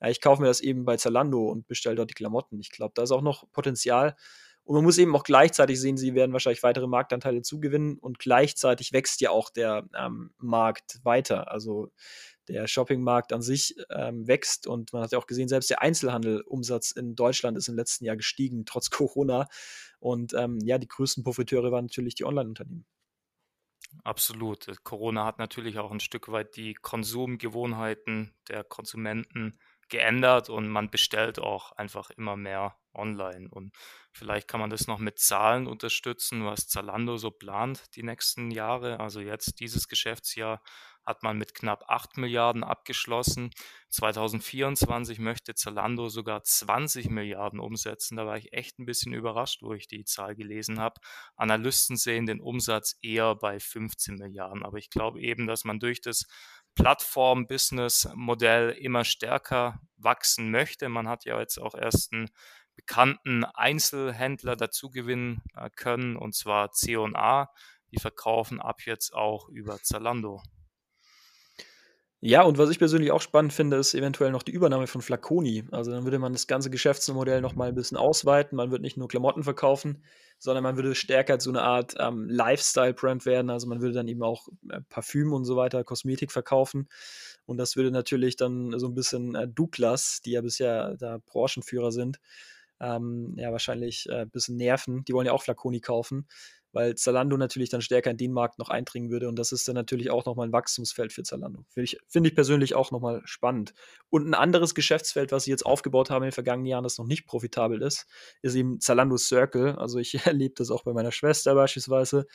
äh, 0.00 0.10
ich 0.10 0.20
kaufe 0.20 0.42
mir 0.42 0.48
das 0.48 0.60
eben 0.60 0.84
bei 0.84 0.96
Zalando 0.96 1.48
und 1.48 1.66
bestelle 1.68 1.96
dort 1.96 2.10
die 2.10 2.14
Klamotten.“ 2.14 2.60
Ich 2.60 2.70
glaube, 2.70 2.92
da 2.96 3.02
ist 3.04 3.12
auch 3.12 3.22
noch 3.22 3.50
Potenzial. 3.52 4.16
Und 4.64 4.76
man 4.76 4.84
muss 4.84 4.98
eben 4.98 5.14
auch 5.16 5.24
gleichzeitig 5.24 5.80
sehen, 5.80 5.96
sie 5.96 6.14
werden 6.14 6.32
wahrscheinlich 6.32 6.62
weitere 6.62 6.86
Marktanteile 6.86 7.42
zugewinnen 7.42 7.98
und 7.98 8.18
gleichzeitig 8.18 8.92
wächst 8.92 9.20
ja 9.20 9.30
auch 9.30 9.50
der, 9.50 9.88
ähm, 9.98 10.32
Markt 10.38 11.00
weiter. 11.02 11.50
Also, 11.50 11.90
der 12.48 12.66
Shoppingmarkt 12.66 13.32
an 13.32 13.42
sich, 13.42 13.74
ähm, 13.90 14.26
wächst 14.26 14.66
und 14.66 14.92
man 14.92 15.02
hat 15.02 15.12
ja 15.12 15.18
auch 15.18 15.26
gesehen, 15.26 15.48
selbst 15.48 15.70
der 15.70 15.82
Einzelhandelumsatz 15.82 16.92
in 16.92 17.14
Deutschland 17.14 17.56
ist 17.56 17.68
im 17.68 17.76
letzten 17.76 18.04
Jahr 18.04 18.16
gestiegen, 18.16 18.64
trotz 18.66 18.90
Corona. 18.90 19.48
Und, 20.00 20.34
ähm, 20.34 20.58
ja, 20.62 20.78
die 20.78 20.88
größten 20.88 21.24
Profiteure 21.24 21.72
waren 21.72 21.86
natürlich 21.86 22.14
die 22.14 22.24
Onlineunternehmen. 22.24 22.86
Absolut. 24.04 24.66
Corona 24.84 25.26
hat 25.26 25.38
natürlich 25.38 25.78
auch 25.78 25.90
ein 25.90 26.00
Stück 26.00 26.30
weit 26.32 26.56
die 26.56 26.74
Konsumgewohnheiten 26.74 28.34
der 28.48 28.64
Konsumenten 28.64 29.58
geändert 29.88 30.48
und 30.48 30.68
man 30.68 30.90
bestellt 30.90 31.38
auch 31.38 31.72
einfach 31.72 32.10
immer 32.10 32.36
mehr 32.36 32.74
online. 32.94 33.48
Und 33.50 33.74
vielleicht 34.12 34.48
kann 34.48 34.60
man 34.60 34.70
das 34.70 34.86
noch 34.86 34.98
mit 34.98 35.18
Zahlen 35.18 35.66
unterstützen, 35.66 36.44
was 36.44 36.68
Zalando 36.68 37.16
so 37.16 37.30
plant 37.30 37.84
die 37.96 38.02
nächsten 38.02 38.50
Jahre. 38.50 39.00
Also 39.00 39.20
jetzt 39.20 39.60
dieses 39.60 39.88
Geschäftsjahr 39.88 40.62
hat 41.04 41.22
man 41.22 41.36
mit 41.36 41.54
knapp 41.54 41.84
8 41.88 42.16
Milliarden 42.16 42.64
abgeschlossen. 42.64 43.50
2024 43.90 45.18
möchte 45.18 45.54
Zalando 45.54 46.08
sogar 46.08 46.42
20 46.42 47.10
Milliarden 47.10 47.60
umsetzen. 47.60 48.16
Da 48.16 48.26
war 48.26 48.36
ich 48.36 48.52
echt 48.52 48.78
ein 48.78 48.86
bisschen 48.86 49.12
überrascht, 49.12 49.62
wo 49.62 49.74
ich 49.74 49.88
die 49.88 50.04
Zahl 50.04 50.36
gelesen 50.36 50.78
habe. 50.78 51.00
Analysten 51.36 51.96
sehen 51.96 52.26
den 52.26 52.40
Umsatz 52.40 52.96
eher 53.02 53.34
bei 53.34 53.58
15 53.58 54.14
Milliarden. 54.16 54.64
Aber 54.64 54.78
ich 54.78 54.90
glaube 54.90 55.20
eben, 55.20 55.46
dass 55.46 55.64
man 55.64 55.80
durch 55.80 56.00
das 56.00 56.26
Plattform-Business-Modell 56.74 58.70
immer 58.70 59.04
stärker 59.04 59.80
wachsen 59.96 60.50
möchte. 60.50 60.88
Man 60.88 61.08
hat 61.08 61.24
ja 61.24 61.38
jetzt 61.38 61.58
auch 61.58 61.74
erst 61.74 62.12
einen 62.12 62.30
bekannten 62.74 63.44
Einzelhändler 63.44 64.56
dazu 64.56 64.90
gewinnen 64.90 65.42
äh, 65.56 65.70
können, 65.74 66.16
und 66.16 66.34
zwar 66.34 66.72
C&A. 66.72 67.48
Die 67.90 68.00
verkaufen 68.00 68.60
ab 68.60 68.82
jetzt 68.86 69.12
auch 69.12 69.48
über 69.48 69.78
Zalando. 69.82 70.42
Ja, 72.24 72.42
und 72.42 72.56
was 72.56 72.70
ich 72.70 72.78
persönlich 72.78 73.10
auch 73.10 73.20
spannend 73.20 73.52
finde, 73.52 73.78
ist 73.78 73.94
eventuell 73.94 74.30
noch 74.30 74.44
die 74.44 74.52
Übernahme 74.52 74.86
von 74.86 75.02
Flaconi. 75.02 75.64
Also 75.72 75.90
dann 75.90 76.04
würde 76.04 76.20
man 76.20 76.32
das 76.32 76.46
ganze 76.46 76.70
Geschäftsmodell 76.70 77.40
noch 77.40 77.56
mal 77.56 77.68
ein 77.68 77.74
bisschen 77.74 77.96
ausweiten. 77.96 78.54
Man 78.54 78.70
würde 78.70 78.82
nicht 78.82 78.96
nur 78.96 79.08
Klamotten 79.08 79.42
verkaufen, 79.42 80.04
sondern 80.38 80.62
man 80.62 80.76
würde 80.76 80.94
stärker 80.94 81.40
zu 81.40 81.50
einer 81.50 81.64
Art 81.64 81.96
ähm, 81.98 82.28
Lifestyle-Brand 82.28 83.26
werden. 83.26 83.50
Also 83.50 83.66
man 83.66 83.80
würde 83.80 83.94
dann 83.94 84.06
eben 84.06 84.22
auch 84.22 84.46
äh, 84.70 84.80
Parfüm 84.88 85.32
und 85.32 85.44
so 85.44 85.56
weiter, 85.56 85.82
Kosmetik 85.82 86.30
verkaufen. 86.30 86.88
Und 87.44 87.56
das 87.58 87.74
würde 87.74 87.90
natürlich 87.90 88.36
dann 88.36 88.78
so 88.78 88.86
ein 88.86 88.94
bisschen 88.94 89.34
äh, 89.34 89.48
Douglas, 89.48 90.20
die 90.24 90.30
ja 90.30 90.42
bisher 90.42 90.96
da 90.98 91.18
Branchenführer 91.26 91.90
sind, 91.90 92.20
ähm, 92.82 93.34
ja 93.36 93.52
wahrscheinlich 93.52 94.08
äh, 94.08 94.22
ein 94.22 94.30
bisschen 94.30 94.56
nerven. 94.56 95.04
Die 95.04 95.12
wollen 95.14 95.26
ja 95.26 95.32
auch 95.32 95.42
Flaconi 95.42 95.80
kaufen 95.80 96.26
weil 96.72 96.94
Zalando 96.94 97.36
natürlich 97.36 97.68
dann 97.68 97.82
stärker 97.82 98.10
in 98.10 98.16
den 98.16 98.32
Markt 98.32 98.58
noch 98.58 98.70
eindringen 98.70 99.10
würde 99.10 99.28
und 99.28 99.38
das 99.38 99.52
ist 99.52 99.68
dann 99.68 99.74
natürlich 99.74 100.10
auch 100.10 100.24
nochmal 100.24 100.48
ein 100.48 100.52
Wachstumsfeld 100.52 101.12
für 101.12 101.22
Zalando. 101.22 101.64
Finde 101.68 101.84
ich, 101.84 101.98
find 102.08 102.26
ich 102.26 102.34
persönlich 102.34 102.74
auch 102.74 102.90
nochmal 102.90 103.20
spannend. 103.24 103.74
Und 104.08 104.26
ein 104.26 104.34
anderes 104.34 104.74
Geschäftsfeld, 104.74 105.32
was 105.32 105.44
sie 105.44 105.50
jetzt 105.50 105.66
aufgebaut 105.66 106.10
haben 106.10 106.22
in 106.22 106.28
den 106.28 106.32
vergangenen 106.32 106.66
Jahren, 106.66 106.84
das 106.84 106.98
noch 106.98 107.06
nicht 107.06 107.26
profitabel 107.26 107.82
ist, 107.82 108.06
ist 108.40 108.54
eben 108.54 108.80
Zalando 108.80 109.16
Circle. 109.16 109.76
Also 109.76 109.98
ich 109.98 110.14
erlebe 110.26 110.54
das 110.56 110.70
auch 110.70 110.84
bei 110.84 110.92
meiner 110.92 111.12
Schwester 111.12 111.54
beispielsweise. 111.54 112.26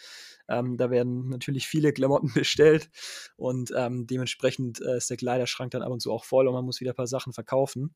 Ähm, 0.48 0.78
da 0.78 0.92
werden 0.92 1.30
natürlich 1.30 1.68
viele 1.68 1.92
Klamotten 1.92 2.32
bestellt 2.34 2.90
und 3.36 3.74
ähm, 3.76 4.08
dementsprechend 4.08 4.82
äh, 4.82 4.98
ist 4.98 5.10
der 5.10 5.18
Kleiderschrank 5.18 5.72
dann 5.72 5.82
ab 5.82 5.92
und 5.92 6.02
zu 6.02 6.12
auch 6.12 6.24
voll 6.24 6.48
und 6.48 6.54
man 6.54 6.64
muss 6.64 6.80
wieder 6.80 6.92
ein 6.92 6.96
paar 6.96 7.08
Sachen 7.08 7.34
verkaufen. 7.34 7.94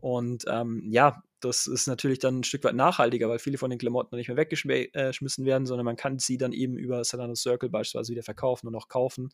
Und 0.00 0.44
ähm, 0.48 0.82
ja, 0.86 1.22
das 1.40 1.66
ist 1.66 1.86
natürlich 1.86 2.18
dann 2.18 2.40
ein 2.40 2.44
Stück 2.44 2.64
weit 2.64 2.74
nachhaltiger, 2.74 3.28
weil 3.28 3.38
viele 3.38 3.58
von 3.58 3.70
den 3.70 3.78
Klamotten 3.78 4.16
nicht 4.16 4.28
mehr 4.28 4.36
weggeschmissen 4.36 5.44
äh, 5.44 5.46
werden, 5.46 5.66
sondern 5.66 5.84
man 5.84 5.96
kann 5.96 6.18
sie 6.18 6.38
dann 6.38 6.52
eben 6.52 6.76
über 6.76 7.04
Salando 7.04 7.34
Circle 7.34 7.68
beispielsweise 7.68 8.12
wieder 8.12 8.22
verkaufen 8.22 8.66
und 8.66 8.74
auch 8.74 8.88
kaufen. 8.88 9.30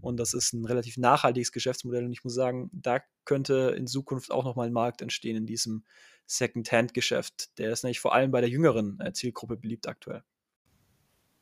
Und 0.00 0.18
das 0.18 0.34
ist 0.34 0.52
ein 0.52 0.64
relativ 0.64 0.96
nachhaltiges 0.98 1.52
Geschäftsmodell. 1.52 2.04
Und 2.04 2.12
ich 2.12 2.24
muss 2.24 2.34
sagen, 2.34 2.70
da 2.72 3.00
könnte 3.24 3.74
in 3.76 3.86
Zukunft 3.86 4.30
auch 4.30 4.44
nochmal 4.44 4.66
ein 4.66 4.72
Markt 4.72 5.00
entstehen 5.00 5.36
in 5.36 5.46
diesem 5.46 5.84
Second-Hand-Geschäft. 6.26 7.58
Der 7.58 7.70
ist 7.70 7.84
nämlich 7.84 8.00
vor 8.00 8.14
allem 8.14 8.30
bei 8.30 8.40
der 8.40 8.50
jüngeren 8.50 8.98
äh, 9.00 9.12
Zielgruppe 9.12 9.56
beliebt 9.56 9.86
aktuell. 9.86 10.22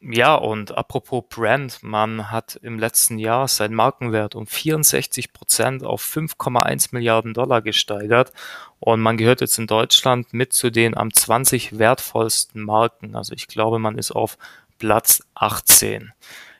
Ja, 0.04 0.34
und 0.34 0.76
apropos 0.76 1.22
Brand, 1.28 1.80
man 1.82 2.32
hat 2.32 2.58
im 2.60 2.76
letzten 2.76 3.18
Jahr 3.18 3.46
seinen 3.46 3.74
Markenwert 3.74 4.34
um 4.34 4.48
64 4.48 5.32
Prozent 5.32 5.84
auf 5.84 6.02
5,1 6.02 6.88
Milliarden 6.90 7.34
Dollar 7.34 7.62
gesteigert 7.62 8.32
und 8.80 9.00
man 9.00 9.16
gehört 9.16 9.40
jetzt 9.42 9.58
in 9.58 9.68
Deutschland 9.68 10.34
mit 10.34 10.52
zu 10.52 10.70
den 10.70 10.96
am 10.96 11.14
20 11.14 11.78
wertvollsten 11.78 12.64
Marken. 12.64 13.14
Also 13.14 13.32
ich 13.34 13.46
glaube, 13.46 13.78
man 13.78 13.96
ist 13.96 14.10
auf 14.10 14.38
Platz 14.80 15.22
18. 15.34 16.12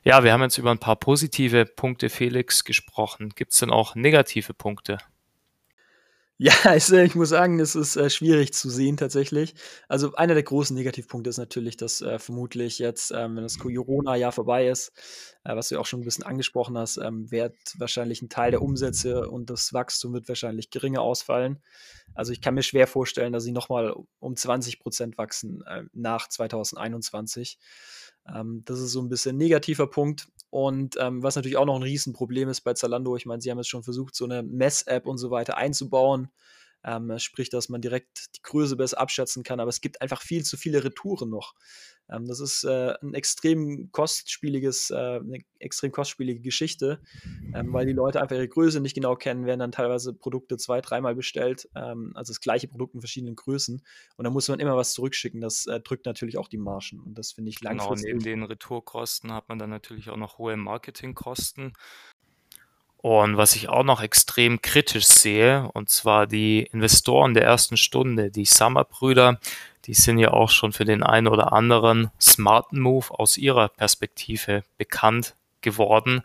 Ja, 0.05 0.23
wir 0.23 0.33
haben 0.33 0.43
jetzt 0.43 0.59
über 0.59 0.71
ein 0.71 0.79
paar 0.79 0.97
positive 0.97 1.67
Punkte, 1.67 2.11
Felix, 2.11 2.63
gesprochen. 2.63 3.33
Gibt 3.35 3.53
es 3.53 3.59
denn 3.59 3.71
auch 3.71 3.97
negative 3.97 4.55
Punkte? 4.55 4.99
Ja, 6.45 6.55
es, 6.75 6.91
äh, 6.91 7.05
ich 7.05 7.15
muss 7.15 7.29
sagen, 7.29 7.61
es 7.61 7.77
ist 7.77 7.95
äh, 7.95 8.11
schwierig 8.11 8.53
zu 8.53 8.69
sehen 8.69 8.97
tatsächlich. 8.97 9.55
Also 9.87 10.13
einer 10.15 10.35
der 10.35 10.43
großen 10.43 10.75
Negativpunkte 10.77 11.31
ist 11.31 11.39
natürlich, 11.39 11.77
dass 11.77 12.01
äh, 12.03 12.19
vermutlich 12.19 12.81
jetzt, 12.81 13.13
ähm, 13.13 13.37
wenn 13.37 13.45
das 13.45 13.61
Corona-Jahr 13.61 14.33
vorbei 14.33 14.67
ist, 14.67 14.91
äh, 15.45 15.55
was 15.55 15.69
du 15.69 15.79
auch 15.79 15.87
schon 15.87 16.01
ein 16.01 16.05
bisschen 16.05 16.25
angesprochen 16.25 16.77
hast, 16.77 16.97
ähm, 16.97 17.31
wird 17.31 17.55
wahrscheinlich 17.79 18.23
ein 18.23 18.29
Teil 18.29 18.51
der 18.51 18.61
Umsätze 18.61 19.31
und 19.31 19.51
das 19.51 19.73
Wachstum 19.73 20.15
wird 20.15 20.27
wahrscheinlich 20.27 20.71
geringer 20.71 21.03
ausfallen. 21.03 21.63
Also 22.13 22.33
ich 22.33 22.41
kann 22.41 22.55
mir 22.55 22.65
schwer 22.65 22.89
vorstellen, 22.89 23.33
dass 23.33 23.45
sie 23.45 23.53
nochmal 23.53 23.95
um 24.19 24.35
20 24.35 24.81
Prozent 24.81 25.19
wachsen 25.19 25.63
äh, 25.69 25.85
nach 25.93 26.29
2021. 26.29 27.57
Ähm, 28.27 28.63
das 28.65 28.81
ist 28.81 28.91
so 28.91 29.01
ein 29.01 29.09
bisschen 29.09 29.37
ein 29.37 29.39
negativer 29.39 29.87
Punkt. 29.89 30.27
Und 30.53 30.97
ähm, 31.01 31.23
was 31.23 31.35
natürlich 31.35 31.57
auch 31.57 31.65
noch 31.65 31.77
ein 31.77 31.83
Riesenproblem 31.83 32.51
ist 32.51 32.61
bei 32.61 32.75
Zalando, 32.75 33.17
ich 33.17 33.25
meine, 33.25 33.41
sie 33.41 33.51
haben 33.51 33.57
jetzt 33.57 33.71
schon 33.71 33.83
versucht, 33.83 34.15
so 34.15 34.27
eine 34.27 34.43
Mess-App 34.43 35.07
und 35.07 35.17
so 35.17 35.31
weiter 35.31 35.57
einzubauen. 35.57 36.29
Ähm, 36.85 37.19
sprich, 37.19 37.49
dass 37.49 37.69
man 37.69 37.81
direkt 37.81 38.37
die 38.37 38.43
Größe 38.43 38.77
besser 38.77 38.99
abschätzen 38.99 39.43
kann, 39.43 39.61
aber 39.61 39.69
es 39.69 39.81
gibt 39.81 40.03
einfach 40.03 40.23
viel 40.23 40.45
zu 40.45 40.57
viele 40.57 40.83
Retouren 40.85 41.31
noch. 41.31 41.55
Ähm, 42.11 42.27
das 42.27 42.41
ist 42.41 42.65
äh, 42.65 42.95
ein 43.03 43.15
extrem 43.15 43.91
kostspieliges, 43.93 44.91
äh, 44.91 44.95
eine 44.95 45.39
extrem 45.59 45.93
kostspielige 45.93 46.41
Geschichte, 46.41 47.01
ähm, 47.55 47.73
weil 47.73 47.87
die 47.87 47.93
Leute 47.93 48.21
einfach 48.21 48.37
ihre 48.37 48.49
Größe 48.49 48.81
nicht 48.81 48.95
genau 48.95 49.17
kennen, 49.17 49.47
werden 49.47 49.61
dann 49.61 49.73
teilweise 49.73 50.13
Produkte 50.13 50.57
zwei, 50.57 50.81
dreimal 50.81 51.15
bestellt, 51.15 51.69
ähm, 51.75 52.13
also 52.15 52.33
das 52.33 52.41
gleiche 52.41 52.69
Produkt 52.69 52.95
in 52.95 53.01
verschiedenen 53.01 53.37
Größen. 53.37 53.83
Und 54.17 54.25
dann 54.25 54.33
muss 54.33 54.49
man 54.49 54.61
immer 54.61 54.77
was 54.77 54.93
zurückschicken. 54.93 55.41
Das 55.41 55.67
äh, 55.67 55.81
drückt 55.81 56.07
natürlich 56.07 56.39
auch 56.39 56.49
die 56.49 56.59
Margen. 56.59 57.01
Und 57.01 57.17
das 57.17 57.33
finde 57.33 57.51
ich 57.51 57.61
langfristig. 57.61 58.11
Genau, 58.11 58.19
neben 58.19 58.25
den 58.25 58.43
Retourkosten 58.43 59.33
hat 59.33 59.49
man 59.49 59.59
dann 59.59 59.71
natürlich 59.71 60.11
auch 60.11 60.17
noch 60.17 60.39
hohe 60.39 60.57
Marketingkosten. 60.57 61.73
Und 63.03 63.37
was 63.37 63.57
ich 63.57 63.69
auch 63.69 63.83
noch 63.83 64.01
extrem 64.01 64.63
kritisch 64.63 65.07
sehe, 65.07 65.69
und 65.75 65.91
zwar 65.91 66.29
die 66.29 66.63
Investoren 66.73 67.35
der 67.35 67.43
ersten 67.43 67.77
Stunde, 67.77 68.31
die 68.31 68.45
Summer-Brüder, 68.45 69.41
die 69.87 69.95
sind 69.95 70.19
ja 70.19 70.31
auch 70.31 70.51
schon 70.51 70.73
für 70.73 70.85
den 70.85 71.03
einen 71.03 71.27
oder 71.27 71.53
anderen 71.53 72.13
smarten 72.21 72.79
Move 72.79 73.07
aus 73.11 73.37
ihrer 73.37 73.69
Perspektive 73.69 74.63
bekannt 74.79 75.35
geworden, 75.63 76.23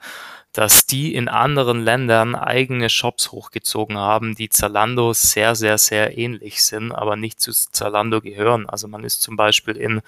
dass 0.53 0.85
die 0.85 1.15
in 1.15 1.29
anderen 1.29 1.83
Ländern 1.83 2.35
eigene 2.35 2.89
Shops 2.89 3.31
hochgezogen 3.31 3.97
haben, 3.97 4.35
die 4.35 4.49
Zalando 4.49 5.13
sehr, 5.13 5.55
sehr, 5.55 5.79
sehr 5.79 6.17
ähnlich 6.17 6.63
sind, 6.63 6.91
aber 6.91 7.15
nicht 7.15 7.39
zu 7.39 7.51
Zalando 7.51 8.21
gehören. 8.21 8.67
Also 8.67 8.87
man 8.87 9.03
ist 9.03 9.23
zum 9.23 9.35
Beispiel 9.35 9.77
in 9.77 10.01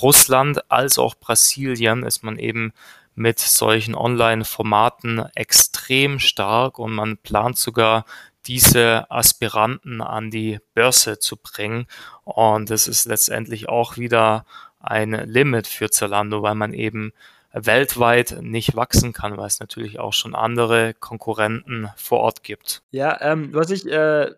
Russland 0.00 0.70
als 0.70 0.98
auch 0.98 1.16
Brasilien 1.16 2.04
ist 2.04 2.22
man 2.22 2.38
eben 2.38 2.72
mit 3.14 3.38
solchen 3.38 3.94
Online-Formaten 3.94 5.24
extrem 5.34 6.18
stark 6.18 6.78
und 6.78 6.92
man 6.92 7.18
plant 7.18 7.58
sogar 7.58 8.04
diese 8.46 9.10
Aspiranten 9.10 10.00
an 10.00 10.30
die 10.30 10.58
Börse 10.74 11.18
zu 11.18 11.36
bringen. 11.36 11.86
Und 12.24 12.70
das 12.70 12.88
ist 12.88 13.06
letztendlich 13.06 13.68
auch 13.68 13.96
wieder 13.96 14.44
ein 14.80 15.12
Limit 15.12 15.66
für 15.66 15.90
Zalando, 15.90 16.42
weil 16.42 16.54
man 16.54 16.72
eben 16.72 17.12
weltweit 17.52 18.38
nicht 18.40 18.74
wachsen 18.74 19.12
kann, 19.12 19.36
weil 19.36 19.46
es 19.46 19.60
natürlich 19.60 19.98
auch 19.98 20.12
schon 20.12 20.34
andere 20.34 20.94
Konkurrenten 20.94 21.90
vor 21.96 22.20
Ort 22.20 22.42
gibt. 22.42 22.82
Ja, 22.90 23.20
ähm, 23.20 23.52
was 23.52 23.70
ich 23.70 23.86
äh, 23.86 24.30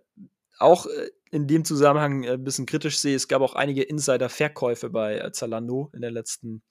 auch 0.58 0.86
äh, 0.86 1.10
in 1.30 1.46
dem 1.46 1.64
Zusammenhang 1.64 2.26
ein 2.26 2.44
bisschen 2.44 2.66
kritisch 2.66 2.98
sehe, 2.98 3.16
es 3.16 3.28
gab 3.28 3.42
auch 3.42 3.54
einige 3.54 3.82
Insider-Verkäufe 3.82 4.90
bei 4.90 5.30
Zalando 5.30 5.90
in 5.92 6.02
den 6.02 6.12
letzten 6.12 6.62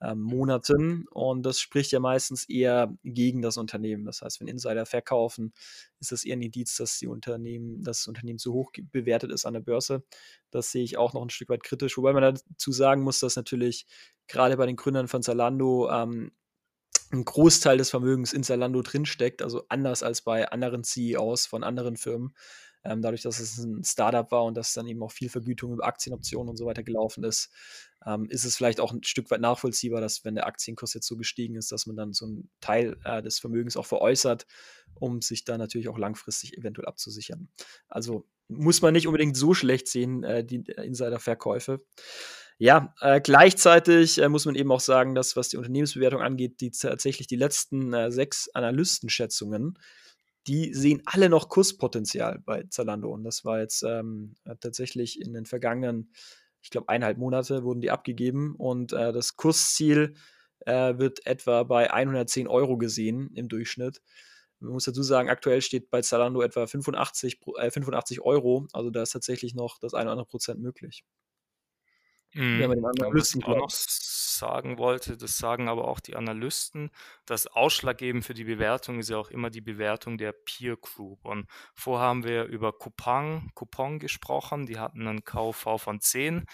ähm, 0.00 0.20
Monaten. 0.20 1.06
Und 1.10 1.42
das 1.44 1.60
spricht 1.60 1.92
ja 1.92 2.00
meistens 2.00 2.48
eher 2.48 2.94
gegen 3.04 3.42
das 3.42 3.56
Unternehmen. 3.56 4.04
Das 4.04 4.22
heißt, 4.22 4.40
wenn 4.40 4.48
Insider 4.48 4.86
verkaufen, 4.86 5.52
ist 6.00 6.12
das 6.12 6.24
eher 6.24 6.36
ein 6.36 6.42
Indiz, 6.42 6.76
dass 6.76 6.98
die 6.98 7.06
Unternehmen, 7.06 7.82
das 7.82 8.06
Unternehmen 8.06 8.38
zu 8.38 8.52
hoch 8.52 8.72
bewertet 8.92 9.32
ist 9.32 9.46
an 9.46 9.54
der 9.54 9.60
Börse. 9.60 10.02
Das 10.50 10.70
sehe 10.70 10.84
ich 10.84 10.96
auch 10.98 11.14
noch 11.14 11.22
ein 11.22 11.30
Stück 11.30 11.48
weit 11.48 11.62
kritisch, 11.62 11.96
wobei 11.96 12.12
man 12.12 12.22
dazu 12.22 12.72
sagen 12.72 13.02
muss, 13.02 13.20
dass 13.20 13.36
natürlich 13.36 13.86
gerade 14.28 14.56
bei 14.56 14.66
den 14.66 14.76
Gründern 14.76 15.08
von 15.08 15.22
Zalando 15.22 15.90
ähm, 15.90 16.32
ein 17.12 17.24
Großteil 17.24 17.78
des 17.78 17.90
Vermögens 17.90 18.32
in 18.32 18.42
Zalando 18.42 18.82
drinsteckt, 18.82 19.42
also 19.42 19.64
anders 19.68 20.02
als 20.02 20.22
bei 20.22 20.50
anderen 20.50 20.82
CEOs 20.82 21.46
von 21.46 21.62
anderen 21.62 21.96
Firmen. 21.96 22.34
Ähm, 22.88 23.02
dadurch, 23.02 23.22
dass 23.22 23.40
es 23.40 23.58
ein 23.58 23.82
Startup 23.84 24.30
war 24.30 24.44
und 24.44 24.56
dass 24.56 24.72
dann 24.72 24.86
eben 24.86 25.02
auch 25.02 25.12
viel 25.12 25.28
Vergütung 25.28 25.72
über 25.72 25.86
Aktienoptionen 25.86 26.48
und 26.50 26.56
so 26.56 26.66
weiter 26.66 26.82
gelaufen 26.82 27.24
ist, 27.24 27.50
ähm, 28.06 28.26
ist 28.30 28.44
es 28.44 28.56
vielleicht 28.56 28.80
auch 28.80 28.92
ein 28.92 29.02
Stück 29.02 29.30
weit 29.30 29.40
nachvollziehbar, 29.40 30.00
dass 30.00 30.24
wenn 30.24 30.34
der 30.34 30.46
Aktienkurs 30.46 30.94
jetzt 30.94 31.06
so 31.06 31.16
gestiegen 31.16 31.56
ist, 31.56 31.72
dass 31.72 31.86
man 31.86 31.96
dann 31.96 32.12
so 32.12 32.26
einen 32.26 32.50
Teil 32.60 32.96
äh, 33.04 33.22
des 33.22 33.38
Vermögens 33.38 33.76
auch 33.76 33.86
veräußert, 33.86 34.46
um 34.94 35.22
sich 35.22 35.44
da 35.44 35.58
natürlich 35.58 35.88
auch 35.88 35.98
langfristig 35.98 36.56
eventuell 36.56 36.86
abzusichern. 36.86 37.48
Also 37.88 38.26
muss 38.48 38.82
man 38.82 38.92
nicht 38.92 39.06
unbedingt 39.06 39.36
so 39.36 39.54
schlecht 39.54 39.88
sehen, 39.88 40.22
äh, 40.22 40.44
die 40.44 40.58
Insiderverkäufe. 40.58 41.84
Ja, 42.58 42.94
äh, 43.00 43.20
gleichzeitig 43.20 44.18
äh, 44.18 44.28
muss 44.28 44.46
man 44.46 44.54
eben 44.54 44.72
auch 44.72 44.80
sagen, 44.80 45.14
dass 45.14 45.36
was 45.36 45.48
die 45.50 45.58
Unternehmensbewertung 45.58 46.22
angeht, 46.22 46.60
die 46.60 46.70
tatsächlich 46.70 47.26
die 47.26 47.36
letzten 47.36 47.92
äh, 47.92 48.10
sechs 48.10 48.48
Analystenschätzungen 48.54 49.78
die 50.46 50.72
sehen 50.74 51.02
alle 51.04 51.28
noch 51.28 51.48
Kurspotenzial 51.48 52.40
bei 52.44 52.64
Zalando. 52.68 53.10
Und 53.10 53.24
das 53.24 53.44
war 53.44 53.60
jetzt 53.60 53.82
ähm, 53.82 54.36
tatsächlich 54.60 55.20
in 55.20 55.32
den 55.32 55.46
vergangenen, 55.46 56.12
ich 56.62 56.70
glaube, 56.70 56.88
eineinhalb 56.88 57.18
Monate 57.18 57.64
wurden 57.64 57.80
die 57.80 57.90
abgegeben. 57.90 58.54
Und 58.56 58.92
äh, 58.92 59.12
das 59.12 59.36
Kursziel 59.36 60.14
äh, 60.60 60.98
wird 60.98 61.26
etwa 61.26 61.64
bei 61.64 61.92
110 61.92 62.48
Euro 62.48 62.76
gesehen 62.76 63.30
im 63.34 63.48
Durchschnitt. 63.48 64.02
Man 64.60 64.72
muss 64.72 64.84
dazu 64.84 65.02
sagen, 65.02 65.28
aktuell 65.28 65.60
steht 65.60 65.90
bei 65.90 66.00
Zalando 66.00 66.40
etwa 66.42 66.66
85, 66.66 67.40
äh, 67.58 67.70
85 67.70 68.20
Euro. 68.20 68.66
Also 68.72 68.90
da 68.90 69.02
ist 69.02 69.10
tatsächlich 69.10 69.54
noch 69.54 69.78
das 69.78 69.94
eine 69.94 70.04
oder 70.04 70.12
andere 70.12 70.26
Prozent 70.26 70.60
möglich. 70.60 71.04
Mhm. 72.34 72.58
Wenn 72.60 72.68
man 72.68 72.78
den 72.78 72.84
Analysten 72.84 73.42
auch 73.44 73.56
noch 73.56 73.70
sagen 74.38 74.78
wollte, 74.78 75.16
das 75.16 75.36
sagen 75.36 75.68
aber 75.68 75.88
auch 75.88 76.00
die 76.00 76.16
Analysten, 76.16 76.90
das 77.24 77.46
Ausschlaggebend 77.46 78.24
für 78.24 78.34
die 78.34 78.44
Bewertung 78.44 78.98
ist 78.98 79.10
ja 79.10 79.16
auch 79.16 79.30
immer 79.30 79.50
die 79.50 79.60
Bewertung 79.60 80.18
der 80.18 80.32
Peer 80.32 80.76
Group. 80.76 81.24
Und 81.24 81.46
vorher 81.74 82.08
haben 82.08 82.24
wir 82.24 82.44
über 82.44 82.72
Coupon, 82.72 83.50
Coupon 83.54 83.98
gesprochen, 83.98 84.66
die 84.66 84.78
hatten 84.78 85.06
einen 85.06 85.24
KV 85.24 85.78
von 85.78 86.00
10. 86.00 86.46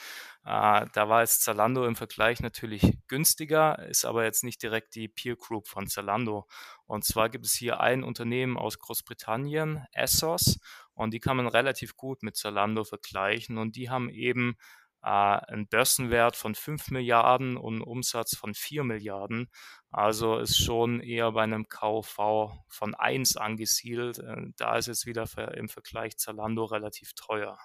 Äh, 0.44 0.86
da 0.92 1.08
war 1.08 1.20
jetzt 1.20 1.42
Zalando 1.42 1.86
im 1.86 1.96
Vergleich 1.96 2.40
natürlich 2.40 2.98
günstiger, 3.08 3.78
ist 3.88 4.04
aber 4.04 4.24
jetzt 4.24 4.44
nicht 4.44 4.62
direkt 4.62 4.94
die 4.94 5.08
Peer 5.08 5.36
Group 5.36 5.68
von 5.68 5.86
Zalando. 5.86 6.46
Und 6.86 7.04
zwar 7.04 7.28
gibt 7.28 7.46
es 7.46 7.52
hier 7.52 7.80
ein 7.80 8.02
Unternehmen 8.02 8.56
aus 8.56 8.78
Großbritannien, 8.78 9.86
Essos, 9.92 10.58
und 10.94 11.12
die 11.14 11.20
kann 11.20 11.36
man 11.36 11.46
relativ 11.46 11.96
gut 11.96 12.22
mit 12.22 12.36
Zalando 12.36 12.84
vergleichen. 12.84 13.58
Und 13.58 13.76
die 13.76 13.90
haben 13.90 14.10
eben 14.10 14.56
äh, 15.02 15.06
einen 15.06 15.66
Börsenwert 15.66 16.36
von 16.36 16.54
5 16.54 16.90
Milliarden 16.90 17.56
und 17.56 17.74
einen 17.74 17.82
Umsatz 17.82 18.36
von 18.36 18.54
4 18.54 18.84
Milliarden. 18.84 19.50
Also 19.90 20.38
ist 20.38 20.56
schon 20.56 21.00
eher 21.00 21.32
bei 21.32 21.42
einem 21.42 21.68
KV 21.68 22.52
von 22.68 22.94
1 22.94 23.36
angesiedelt. 23.36 24.18
Äh, 24.18 24.52
da 24.56 24.76
ist 24.76 24.88
es 24.88 25.06
wieder 25.06 25.26
im 25.54 25.68
Vergleich 25.68 26.16
Zalando 26.18 26.64
relativ 26.64 27.12
teuer. 27.14 27.58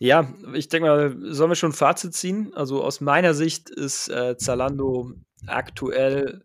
Ja, 0.00 0.32
ich 0.54 0.68
denke 0.68 0.88
mal, 0.88 1.16
sollen 1.34 1.50
wir 1.50 1.56
schon 1.56 1.70
ein 1.70 1.74
Fazit 1.74 2.14
ziehen? 2.14 2.54
Also 2.54 2.84
aus 2.84 3.00
meiner 3.00 3.34
Sicht 3.34 3.68
ist 3.68 4.08
äh, 4.08 4.36
Zalando 4.36 5.12
aktuell 5.46 6.44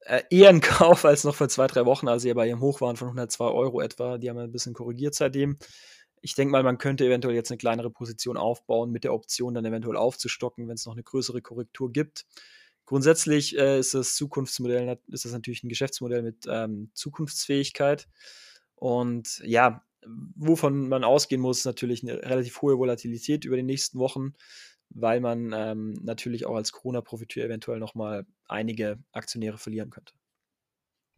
äh, 0.00 0.22
eher 0.30 0.48
ein 0.48 0.60
Kauf 0.62 1.04
als 1.04 1.24
noch 1.24 1.34
vor 1.34 1.48
zwei, 1.48 1.66
drei 1.66 1.84
Wochen, 1.84 2.08
als 2.08 2.22
sie 2.22 2.32
bei 2.32 2.48
ihrem 2.48 2.60
Hoch 2.60 2.80
waren 2.80 2.96
von 2.96 3.08
102 3.08 3.44
Euro 3.44 3.80
etwa. 3.80 4.18
Die 4.18 4.30
haben 4.30 4.38
ein 4.38 4.52
bisschen 4.52 4.74
korrigiert 4.74 5.14
seitdem. 5.14 5.58
Ich 6.22 6.34
denke 6.34 6.52
mal, 6.52 6.62
man 6.62 6.78
könnte 6.78 7.04
eventuell 7.04 7.34
jetzt 7.34 7.50
eine 7.50 7.58
kleinere 7.58 7.90
Position 7.90 8.36
aufbauen, 8.36 8.92
mit 8.92 9.04
der 9.04 9.12
Option 9.12 9.54
dann 9.54 9.64
eventuell 9.64 9.96
aufzustocken, 9.96 10.68
wenn 10.68 10.76
es 10.76 10.86
noch 10.86 10.94
eine 10.94 11.02
größere 11.02 11.42
Korrektur 11.42 11.92
gibt. 11.92 12.24
Grundsätzlich 12.86 13.58
äh, 13.58 13.78
ist 13.78 13.94
das 13.94 14.14
Zukunftsmodell, 14.14 14.98
ist 15.08 15.24
das 15.24 15.32
natürlich 15.32 15.64
ein 15.64 15.68
Geschäftsmodell 15.68 16.22
mit 16.22 16.46
ähm, 16.48 16.90
Zukunftsfähigkeit. 16.94 18.08
Und 18.76 19.40
ja, 19.44 19.84
wovon 20.06 20.88
man 20.88 21.04
ausgehen 21.04 21.40
muss, 21.40 21.58
ist 21.58 21.64
natürlich 21.64 22.02
eine 22.02 22.22
relativ 22.22 22.62
hohe 22.62 22.78
Volatilität 22.78 23.44
über 23.44 23.56
die 23.56 23.62
nächsten 23.62 23.98
Wochen, 23.98 24.34
weil 24.90 25.20
man 25.20 25.52
ähm, 25.54 25.92
natürlich 26.02 26.46
auch 26.46 26.56
als 26.56 26.72
Corona-Profiteur 26.72 27.46
eventuell 27.46 27.78
nochmal 27.78 28.26
einige 28.46 28.98
Aktionäre 29.12 29.58
verlieren 29.58 29.90
könnte. 29.90 30.14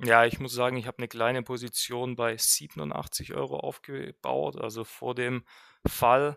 Ja, 0.00 0.24
ich 0.24 0.40
muss 0.40 0.52
sagen, 0.52 0.76
ich 0.76 0.87
habe 0.87 0.98
eine 0.98 1.09
kleine 1.09 1.42
Position 1.42 2.16
bei 2.16 2.37
87 2.37 3.33
Euro 3.35 3.59
aufgebaut, 3.61 4.57
also 4.61 4.83
vor 4.85 5.14
dem 5.14 5.44
Fall. 5.87 6.37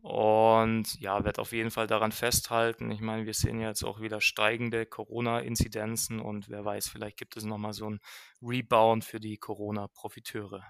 Und 0.00 0.98
ja, 1.00 1.24
werde 1.24 1.40
auf 1.40 1.52
jeden 1.52 1.70
Fall 1.70 1.86
daran 1.86 2.12
festhalten. 2.12 2.90
Ich 2.90 3.00
meine, 3.00 3.26
wir 3.26 3.34
sehen 3.34 3.60
jetzt 3.60 3.84
auch 3.84 4.00
wieder 4.00 4.20
steigende 4.20 4.86
Corona-Inzidenzen 4.86 6.18
und 6.20 6.48
wer 6.48 6.64
weiß, 6.64 6.88
vielleicht 6.88 7.16
gibt 7.18 7.36
es 7.36 7.44
nochmal 7.44 7.72
so 7.74 7.86
'n 7.86 8.00
Rebound 8.42 9.04
für 9.04 9.20
die 9.20 9.36
Corona-Profiteure. 9.38 10.62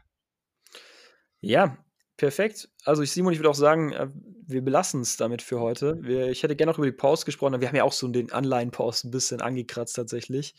Ja, 1.40 1.76
perfekt. 2.16 2.68
Also, 2.84 3.02
ich 3.02 3.12
Simon, 3.12 3.32
ich 3.32 3.38
würde 3.38 3.50
auch 3.50 3.54
sagen, 3.54 3.92
äh, 3.92 4.08
wir 4.46 4.62
belassen 4.62 5.00
es 5.00 5.16
damit 5.16 5.42
für 5.42 5.60
heute. 5.60 5.96
Wir 6.02 6.28
ich 6.28 6.42
hätte 6.42 6.56
gerne 6.56 6.72
noch 6.72 6.78
über 6.78 6.86
die 6.86 6.92
Pause 6.92 7.24
gesprochen, 7.24 7.54
aber 7.54 7.60
wir 7.62 7.68
haben 7.68 7.76
ja 7.76 7.84
auch 7.84 7.92
so 7.92 8.08
den 8.08 8.32
Anleihen-Pause 8.32 9.08
ein 9.08 9.10
bisschen 9.10 9.40
angekratzt 9.40 9.96
tatsächlich. 9.96 10.54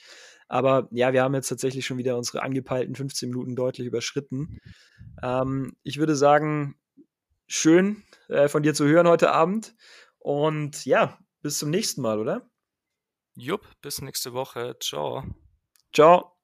Aber 0.47 0.88
ja, 0.91 1.13
wir 1.13 1.23
haben 1.23 1.34
jetzt 1.34 1.49
tatsächlich 1.49 1.86
schon 1.86 1.97
wieder 1.97 2.17
unsere 2.17 2.43
angepeilten 2.43 2.95
15 2.95 3.29
Minuten 3.29 3.55
deutlich 3.55 3.88
überschritten. 3.88 4.60
Ähm, 5.23 5.75
ich 5.84 5.97
würde 5.97 6.15
sagen, 6.15 6.75
schön 7.47 8.03
äh, 8.27 8.47
von 8.47 8.63
dir 8.63 8.73
zu 8.73 8.86
hören 8.86 9.08
heute 9.08 9.31
Abend. 9.31 9.75
Und 10.19 10.86
ja, 10.86 11.17
bis 11.41 11.60
zum 11.60 11.69
nächsten 11.69 12.01
Mal, 12.01 12.19
oder? 12.19 12.49
Jupp, 13.36 13.67
bis 13.81 14.01
nächste 14.01 14.34
Woche. 14.34 14.77
Ciao. 14.79 15.23
Ciao. 15.93 16.34